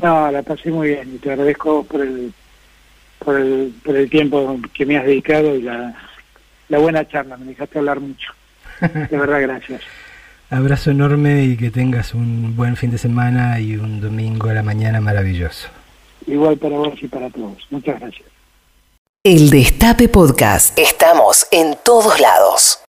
[0.00, 2.32] No, la pasé muy bien y te agradezco por el
[3.22, 5.94] por el, por el tiempo que me has dedicado y la,
[6.68, 8.32] la buena charla, me dejaste hablar mucho.
[8.80, 9.82] De verdad, gracias.
[10.50, 14.62] Abrazo enorme y que tengas un buen fin de semana y un domingo a la
[14.62, 15.68] mañana maravilloso.
[16.26, 17.56] Igual para vos y para todos.
[17.70, 18.28] Muchas gracias.
[19.24, 20.78] El Destape Podcast.
[20.78, 22.78] Estamos en todos lados.